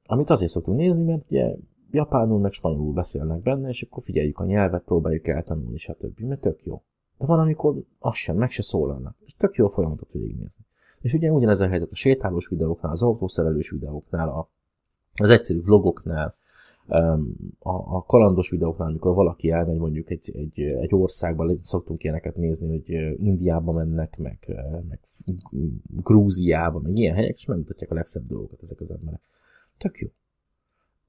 amit 0.06 0.30
azért 0.30 0.50
szoktunk 0.50 0.78
nézni, 0.78 1.04
mert 1.04 1.24
ugye 1.30 1.54
japánul 1.90 2.38
meg 2.38 2.52
spanyolul 2.52 2.92
beszélnek 2.92 3.40
benne, 3.40 3.68
és 3.68 3.82
akkor 3.82 4.02
figyeljük 4.02 4.38
a 4.38 4.44
nyelvet, 4.44 4.82
próbáljuk 4.82 5.28
eltanulni, 5.28 5.78
stb. 5.78 6.20
Mert 6.20 6.40
tök 6.40 6.64
jó. 6.64 6.82
De 7.18 7.26
van, 7.26 7.38
amikor 7.38 7.82
az 7.98 8.14
sem, 8.14 8.36
meg 8.36 8.50
se 8.50 8.62
szólalnak. 8.62 9.16
És 9.24 9.34
tök 9.34 9.54
jó 9.54 9.68
folyamatot 9.68 10.12
végignézni. 10.12 10.64
És 11.00 11.12
ugye 11.14 11.30
ugyanez 11.30 11.60
a 11.60 11.68
helyzet 11.68 11.92
a 11.92 11.94
sétálós 11.94 12.48
videóknál, 12.48 12.92
az 12.92 13.02
autószerelős 13.02 13.70
videóknál, 13.70 14.28
a, 14.28 14.48
az 15.14 15.30
egyszerű 15.30 15.60
vlogoknál, 15.60 16.36
a, 17.58 18.04
kalandos 18.04 18.50
videóknál, 18.50 18.88
amikor 18.88 19.14
valaki 19.14 19.50
elmegy 19.50 19.78
mondjuk 19.78 20.10
egy, 20.10 20.30
egy, 20.34 20.60
egy 20.60 20.94
országba, 20.94 21.52
szoktunk 21.62 22.04
ilyeneket 22.04 22.36
nézni, 22.36 22.68
hogy 22.68 22.90
Indiába 23.20 23.72
mennek, 23.72 24.18
meg, 24.18 24.56
meg 24.88 25.00
Grúziába, 25.82 26.78
meg 26.78 26.96
ilyen 26.96 27.14
helyek, 27.14 27.36
és 27.36 27.44
megmutatják 27.44 27.90
a 27.90 27.94
legszebb 27.94 28.26
dolgokat 28.26 28.62
ezek 28.62 28.80
az 28.80 28.90
emberek. 28.90 29.20
Tök 29.78 29.98
jó. 29.98 30.08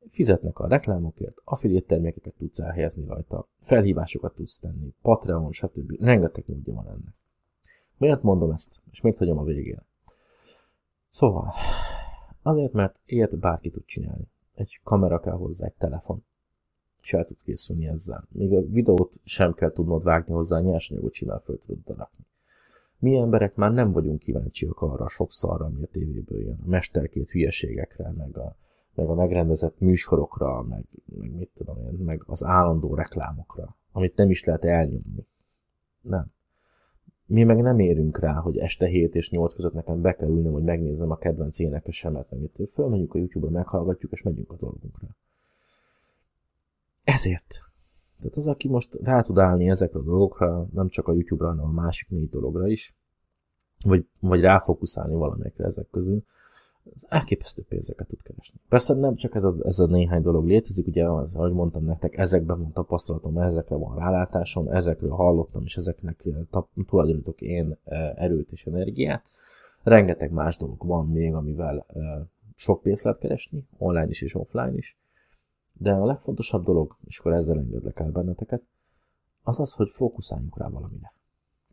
Fizetnek 0.09 0.59
a 0.59 0.67
reklámokért, 0.67 1.37
affiliate 1.43 1.85
termékeket 1.85 2.33
tudsz 2.33 2.59
elhelyezni 2.59 3.05
rajta, 3.05 3.47
felhívásokat 3.59 4.35
tudsz 4.35 4.59
tenni, 4.59 4.93
Patreon, 5.01 5.51
stb. 5.51 6.01
Rengeteg 6.01 6.43
módja 6.47 6.73
van 6.73 6.87
ennek. 6.87 7.13
Miért 7.97 8.23
mondom 8.23 8.51
ezt, 8.51 8.79
és 8.91 9.01
miért 9.01 9.17
hagyom 9.17 9.37
a 9.37 9.43
végére? 9.43 9.85
Szóval, 11.09 11.53
azért, 12.43 12.73
mert 12.73 12.99
ilyet 13.06 13.38
bárki 13.38 13.69
tud 13.69 13.86
csinálni 13.86 14.32
egy 14.53 14.79
kamera 14.84 15.19
kell 15.19 15.34
hozzá, 15.34 15.65
egy 15.65 15.73
telefon. 15.73 16.23
És 17.01 17.13
el 17.13 17.25
tudsz 17.25 17.41
készülni 17.41 17.88
ezzel. 17.88 18.27
Még 18.32 18.53
a 18.53 18.62
videót 18.62 19.19
sem 19.23 19.53
kell 19.53 19.71
tudnod 19.71 20.03
vágni 20.03 20.34
hozzá, 20.34 20.60
nyersanyagot 20.60 21.13
simán 21.13 21.39
föl 21.39 21.60
tudod 21.65 21.97
rakni. 21.97 22.25
Mi 22.97 23.17
emberek 23.17 23.56
már 23.56 23.71
nem 23.71 23.91
vagyunk 23.91 24.19
kíváncsiak 24.19 24.82
arra 24.82 25.08
sokszor, 25.08 25.62
ami 25.62 25.84
a 25.84 25.88
tévéből 25.88 26.39
jön. 26.39 26.60
A 26.65 26.67
mesterkét 26.67 27.29
hülyeségekre, 27.29 28.12
meg 28.12 28.38
a, 28.38 28.56
meg 28.93 29.10
a 29.10 29.13
megrendezett 29.13 29.79
műsorokra, 29.79 30.62
meg, 30.62 30.86
meg 31.06 31.32
mit 31.32 31.49
tudom 31.56 31.77
én, 31.77 31.93
meg 31.93 32.23
az 32.25 32.43
állandó 32.43 32.95
reklámokra, 32.95 33.75
amit 33.91 34.15
nem 34.15 34.29
is 34.29 34.43
lehet 34.43 34.65
elnyomni. 34.65 35.27
Nem 36.01 36.32
mi 37.25 37.43
meg 37.43 37.62
nem 37.62 37.79
érünk 37.79 38.19
rá, 38.19 38.33
hogy 38.33 38.57
este 38.57 38.86
7 38.86 39.15
és 39.15 39.29
8 39.29 39.53
között 39.53 39.73
nekem 39.73 40.01
be 40.01 40.13
kell 40.13 40.29
ülnöm, 40.29 40.51
hogy 40.51 40.63
megnézzem 40.63 41.12
a 41.12 41.17
kedvenc 41.17 41.59
énekesemet, 41.59 42.29
meg 42.29 42.39
itt 42.41 42.69
fölmegyünk 42.69 43.13
a 43.13 43.17
YouTube-ra, 43.17 43.51
meghallgatjuk, 43.51 44.12
és 44.12 44.21
megyünk 44.21 44.51
a 44.51 44.55
dolgunkra. 44.55 45.07
Ezért. 47.03 47.62
Tehát 48.17 48.36
az, 48.38 48.47
aki 48.47 48.67
most 48.67 48.93
rá 49.01 49.21
tud 49.21 49.38
állni 49.38 49.69
ezekre 49.69 49.99
a 49.99 50.03
dolgokra, 50.03 50.67
nem 50.73 50.89
csak 50.89 51.07
a 51.07 51.13
YouTube-ra, 51.13 51.49
hanem 51.49 51.65
a 51.65 51.81
másik 51.81 52.09
négy 52.09 52.29
dologra 52.29 52.67
is, 52.67 52.95
vagy, 53.86 54.07
vagy 54.19 54.41
ráfókuszálni 54.41 55.15
valamelyikre 55.15 55.65
ezek 55.65 55.88
közül, 55.91 56.23
az 56.93 57.06
elképesztő 57.10 57.63
pénzeket 57.69 58.08
tud 58.08 58.22
keresni. 58.22 58.60
Persze 58.69 58.93
nem 58.93 59.15
csak 59.15 59.36
ez 59.36 59.43
a, 59.43 59.56
ez 59.63 59.80
a 59.80 59.86
néhány 59.86 60.22
dolog 60.22 60.46
létezik, 60.46 60.88
ugye, 60.88 61.10
az, 61.10 61.36
ahogy 61.36 61.52
mondtam 61.52 61.86
nektek, 61.86 62.17
ezekben 62.17 62.60
van 62.60 62.72
tapasztalatom, 62.72 63.38
ezekre 63.38 63.76
van 63.76 63.98
rálátásom, 63.98 64.67
ezekről 64.67 65.10
hallottam, 65.10 65.63
és 65.63 65.76
ezeknek 65.76 66.26
eh, 66.26 66.62
tulajdonítok 66.88 67.41
én 67.41 67.78
eh, 67.84 68.13
erőt 68.15 68.52
és 68.52 68.65
energiát. 68.65 69.24
Rengeteg 69.84 70.32
más 70.32 70.58
dolog 70.58 70.86
van 70.86 71.08
még, 71.08 71.34
amivel 71.34 71.86
eh, 71.88 72.04
sok 72.56 72.82
pénzt 72.82 73.04
lehet 73.04 73.19
keresni, 73.19 73.67
online 73.78 74.10
is 74.10 74.22
és 74.22 74.36
offline 74.36 74.74
is. 74.74 74.98
De 75.74 75.91
a 75.91 76.06
legfontosabb 76.06 76.63
dolog, 76.63 76.98
és 77.06 77.19
akkor 77.19 77.34
ezzel 77.34 77.58
engedlek 77.58 78.00
el 78.00 78.12
benneteket, 78.12 78.62
az 79.43 79.60
az, 79.60 79.72
hogy 79.72 79.89
fókuszáljunk 79.89 80.58
rá 80.58 80.69
valamire. 80.69 81.13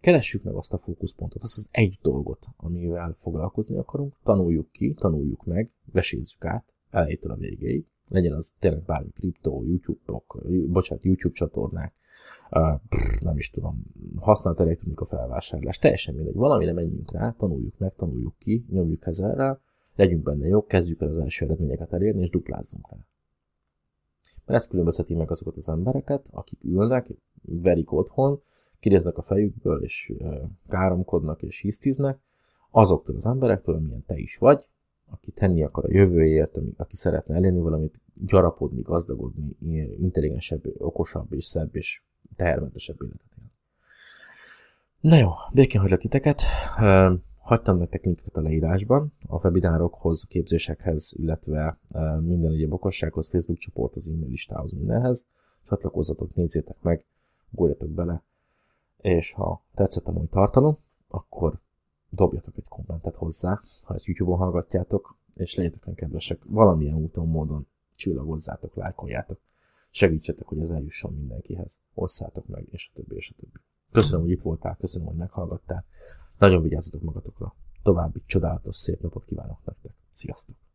Keressük 0.01 0.43
meg 0.43 0.55
azt 0.55 0.73
a 0.73 0.79
fókuszpontot, 0.79 1.43
azt 1.43 1.57
az 1.57 1.69
egy 1.71 1.99
dolgot, 2.03 2.47
amivel 2.57 3.15
foglalkozni 3.19 3.77
akarunk, 3.77 4.15
tanuljuk 4.23 4.71
ki, 4.71 4.95
tanuljuk 4.95 5.45
meg, 5.45 5.71
vesézzük 5.93 6.45
át, 6.45 6.65
elejétől 6.91 7.31
a 7.31 7.37
végéig, 7.37 7.87
legyen 8.09 8.33
az 8.33 8.53
tényleg 8.59 8.83
bármi 8.83 9.11
kriptó, 9.11 9.65
YouTube-ok, 9.65 10.43
bocsánat, 10.67 11.05
YouTube 11.05 11.35
csatornák, 11.35 11.95
nem 13.21 13.37
is 13.37 13.51
tudom, 13.51 13.83
használt 14.17 14.61
elektronika 14.61 15.05
felvásárlás, 15.07 15.79
teljesen 15.79 16.15
mindegy, 16.15 16.35
valamire 16.35 16.73
menjünk 16.73 17.13
rá, 17.13 17.35
tanuljuk 17.39 17.79
meg, 17.79 17.95
tanuljuk 17.95 18.35
ki, 18.39 18.65
nyomjuk 18.71 19.07
ezerrel, 19.07 19.61
legyünk 19.95 20.23
benne 20.23 20.47
jók, 20.47 20.69
kezdjük 20.69 21.01
el 21.01 21.09
az 21.09 21.19
első 21.19 21.45
eredményeket 21.45 21.93
elérni, 21.93 22.21
és 22.21 22.31
duplázzunk 22.31 22.91
rá. 22.91 22.97
Mert 24.45 24.63
ez 24.63 24.69
különbözteti 24.69 25.15
meg 25.15 25.31
azokat 25.31 25.57
az 25.57 25.69
embereket, 25.69 26.29
akik 26.31 26.59
ülnek, 26.65 27.11
verik 27.43 27.93
otthon, 27.93 28.43
kiréznek 28.81 29.19
a 29.19 29.23
fejükből, 29.23 29.83
és 29.83 30.13
káromkodnak, 30.69 31.43
és 31.43 31.61
hisztiznek, 31.61 32.19
azoktól 32.71 33.15
az 33.15 33.27
emberektől, 33.27 33.75
amilyen 33.75 34.05
te 34.07 34.17
is 34.17 34.37
vagy, 34.37 34.65
aki 35.11 35.31
tenni 35.31 35.63
akar 35.63 35.85
a 35.85 35.93
jövőért, 35.93 36.59
aki 36.77 36.97
szeretne 36.97 37.35
elérni 37.35 37.61
valamit, 37.61 38.01
gyarapodni, 38.27 38.83
gazdagodni, 38.83 39.57
intelligensebb, 40.01 40.63
okosabb 40.79 41.33
és 41.33 41.45
szebb 41.45 41.77
és 41.77 42.03
tehermentesebb 42.37 43.03
életet 43.03 43.33
él. 43.39 43.51
Na 45.01 45.17
jó, 45.17 45.31
békén 45.53 45.81
hagylak 45.81 46.01
titeket. 46.01 46.43
Hagytam 47.39 47.79
nektek 47.79 48.05
linkeket 48.05 48.37
a 48.37 48.41
leírásban, 48.41 49.13
a 49.27 49.41
webinárokhoz, 49.45 50.25
képzésekhez, 50.29 51.15
illetve 51.17 51.79
minden 52.21 52.53
egyéb 52.53 52.73
okossághoz, 52.73 53.29
Facebook 53.29 53.59
csoporthoz, 53.59 54.09
e-mail 54.09 54.29
listához, 54.29 54.73
mindenhez. 54.73 55.27
Csatlakozzatok, 55.63 56.35
nézzétek 56.35 56.77
meg, 56.83 57.05
góljatok 57.51 57.89
bele, 57.89 58.23
és 59.03 59.33
ha 59.33 59.63
tetszett 59.75 60.07
a 60.07 60.13
mai 60.13 60.27
tartalom, 60.27 60.77
akkor 61.09 61.61
dobjatok 62.09 62.57
egy 62.57 62.69
kommentet 62.69 63.15
hozzá, 63.15 63.61
ha 63.83 63.95
ezt 63.95 64.05
YouTube-on 64.05 64.39
hallgatjátok, 64.39 65.17
és 65.35 65.55
legyetek 65.55 65.95
kedvesek, 65.95 66.41
valamilyen 66.45 66.95
úton, 66.95 67.29
módon 67.29 67.67
csillagozzátok, 67.95 68.75
lájkoljátok, 68.75 69.41
segítsetek, 69.91 70.47
hogy 70.47 70.61
ez 70.61 70.71
eljusson 70.71 71.15
mindenkihez, 71.15 71.79
osszátok 71.95 72.47
meg, 72.47 72.67
és 72.71 72.91
a 72.93 72.97
többi, 72.97 73.15
és 73.15 73.31
a 73.31 73.41
többi. 73.41 73.59
Köszönöm, 73.93 74.21
hogy 74.21 74.31
itt 74.31 74.43
voltál, 74.43 74.77
köszönöm, 74.77 75.07
hogy 75.07 75.17
meghallgattál. 75.17 75.85
Nagyon 76.39 76.63
vigyázzatok 76.63 77.03
magatokra. 77.03 77.55
További 77.83 78.23
csodálatos, 78.27 78.77
szép 78.77 79.01
napot 79.01 79.25
kívánok 79.25 79.65
nektek. 79.65 79.93
Sziasztok! 80.11 80.70